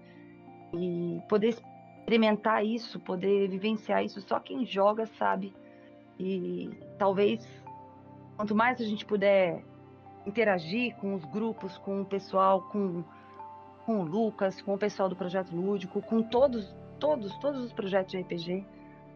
[0.72, 5.52] E poder experimentar isso, poder vivenciar isso, só quem joga sabe.
[6.18, 7.46] E talvez
[8.36, 9.64] quanto mais a gente puder
[10.30, 13.04] interagir com os grupos, com o pessoal, com,
[13.84, 18.12] com o Lucas, com o pessoal do projeto lúdico, com todos, todos, todos os projetos
[18.12, 18.64] de RPG,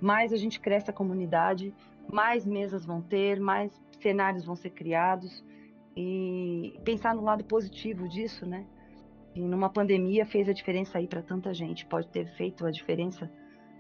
[0.01, 1.73] mais a gente cresce a comunidade,
[2.13, 5.45] mais mesas vão ter, mais cenários vão ser criados
[5.97, 8.67] e pensar no lado positivo disso, né?
[9.35, 13.31] E numa pandemia fez a diferença aí para tanta gente, pode ter feito a diferença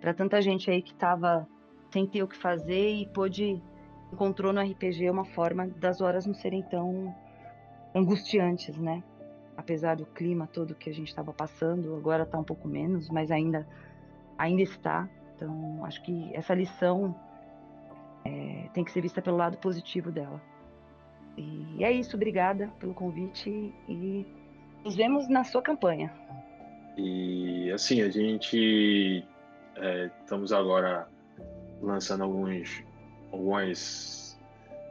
[0.01, 1.47] para tanta gente aí que estava
[1.93, 3.63] sem ter o que fazer e pôde
[4.13, 7.15] encontrou no RPG uma forma das horas não serem tão
[7.95, 9.03] angustiantes, né?
[9.57, 13.31] Apesar do clima todo que a gente estava passando, agora está um pouco menos, mas
[13.31, 13.67] ainda,
[14.37, 15.09] ainda está.
[15.37, 17.15] Então, acho que essa lição
[18.25, 20.43] é, tem que ser vista pelo lado positivo dela.
[21.37, 23.51] E é isso, obrigada pelo convite
[23.89, 24.27] e
[24.85, 26.13] nos vemos na sua campanha.
[26.97, 29.25] E assim, a gente
[29.77, 31.09] é, estamos agora
[31.81, 32.85] lançando alguns
[33.33, 34.24] algumas,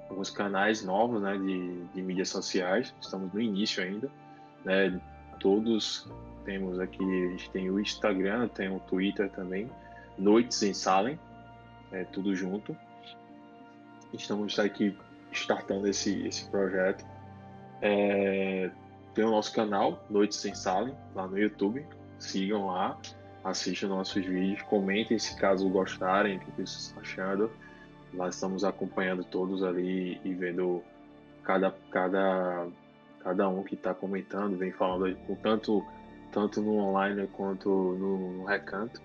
[0.09, 2.93] alguns canais novos né, de, de mídias sociais.
[3.01, 4.09] Estamos no início ainda.
[4.63, 4.99] Né?
[5.39, 6.07] Todos
[6.45, 9.69] temos aqui, a gente tem o Instagram, tem o Twitter também,
[10.17, 11.17] Noites em Salem,
[11.91, 12.75] é, tudo junto.
[14.13, 14.95] Estamos aqui
[15.31, 17.05] startando esse, esse projeto.
[17.81, 18.69] É,
[19.13, 21.85] tem o nosso canal, Noites em Salem, lá no YouTube.
[22.19, 22.97] Sigam lá,
[23.43, 27.51] assistam nossos vídeos, comentem se caso gostarem, o que vocês estão achando.
[28.13, 30.83] Nós estamos acompanhando todos ali e vendo
[31.43, 32.67] cada, cada,
[33.19, 35.85] cada um que está comentando, vem falando com tanto,
[36.31, 39.01] tanto no online quanto no, no recanto.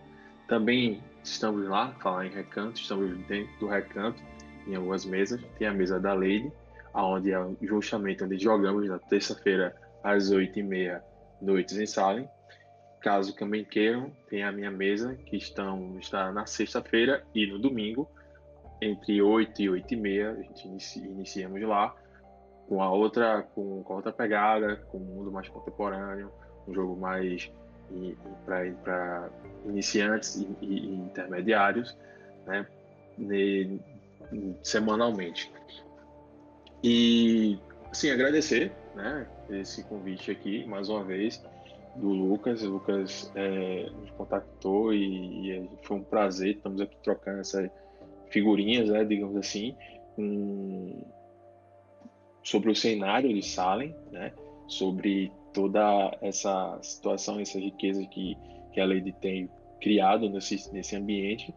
[0.46, 4.22] Também estamos lá, falar em recanto, estamos dentro do recanto,
[4.66, 5.40] em algumas mesas.
[5.58, 6.52] Tem a mesa da Lady,
[6.94, 11.00] onde é justamente onde jogamos na terça-feira às 8h30
[11.40, 12.28] noites em Salem.
[13.00, 18.10] Caso também queiram, tem a minha mesa, que estão, está na sexta-feira e no domingo,
[18.80, 21.94] entre 8 e 8 e meia, a gente inicia, iniciamos lá,
[22.68, 26.30] com a outra, com, com outra pegada, com um mundo mais contemporâneo,
[26.66, 27.50] um jogo mais
[28.44, 29.30] para
[29.64, 31.96] iniciantes e, e, intermediários,
[32.46, 32.66] né,
[34.62, 35.50] semanalmente.
[36.84, 37.58] E,
[37.90, 41.42] assim, agradecer, né, esse convite aqui, mais uma vez,
[41.96, 42.62] do Lucas.
[42.62, 47.70] O Lucas é, nos contactou e, e foi um prazer, estamos aqui trocando essa
[48.30, 49.74] figurinhas, né, digamos assim,
[50.16, 51.02] um,
[52.42, 54.32] sobre o cenário de Salem, né,
[54.66, 58.36] sobre toda essa situação, essa riqueza que,
[58.72, 59.48] que a Lady tem
[59.80, 61.54] criado nesse, nesse ambiente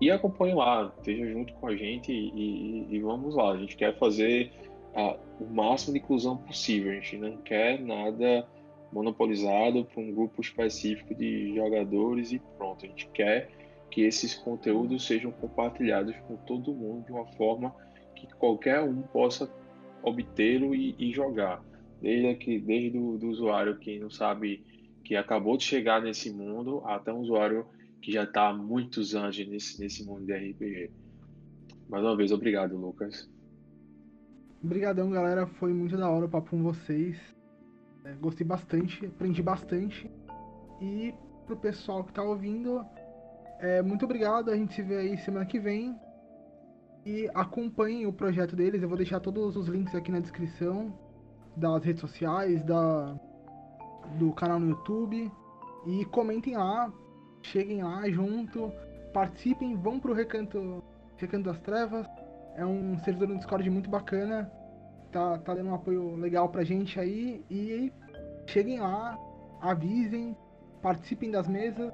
[0.00, 3.52] e acompanhe lá, esteja junto com a gente e, e, e vamos lá.
[3.52, 4.50] A gente quer fazer
[4.94, 8.46] a, o máximo de inclusão possível, a gente não quer nada
[8.92, 12.84] monopolizado por um grupo específico de jogadores e pronto.
[12.84, 13.48] A gente quer
[13.92, 17.74] que esses conteúdos sejam compartilhados com todo mundo de uma forma
[18.16, 19.52] que qualquer um possa
[20.02, 21.62] obtê-lo e, e, jogar.
[22.00, 24.64] Desde, que, desde o do usuário que não sabe
[25.04, 27.66] que acabou de chegar nesse mundo até um usuário
[28.00, 30.90] que já está há muitos anos nesse, nesse mundo de RPG.
[31.88, 33.30] Mais uma vez, obrigado, Lucas.
[34.64, 35.46] Obrigadão, galera.
[35.46, 37.18] Foi muito da hora o papo com vocês.
[38.04, 40.10] É, gostei bastante, aprendi bastante.
[40.80, 41.12] E
[41.46, 42.84] pro pessoal que tá ouvindo,
[43.62, 44.50] é, muito obrigado.
[44.50, 45.96] A gente se vê aí semana que vem.
[47.06, 48.82] E acompanhem o projeto deles.
[48.82, 50.92] Eu vou deixar todos os links aqui na descrição
[51.56, 53.14] das redes sociais, da,
[54.18, 55.30] do canal no YouTube.
[55.86, 56.92] E comentem lá,
[57.42, 58.72] cheguem lá junto,
[59.12, 60.82] participem, vão pro Recanto,
[61.16, 62.06] Recanto das Trevas.
[62.56, 64.50] É um servidor no Discord muito bacana.
[65.12, 67.44] Tá, tá dando um apoio legal pra gente aí.
[67.48, 67.92] E
[68.46, 69.16] cheguem lá,
[69.60, 70.36] avisem,
[70.82, 71.92] participem das mesas.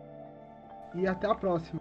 [0.94, 1.80] E até a próxima.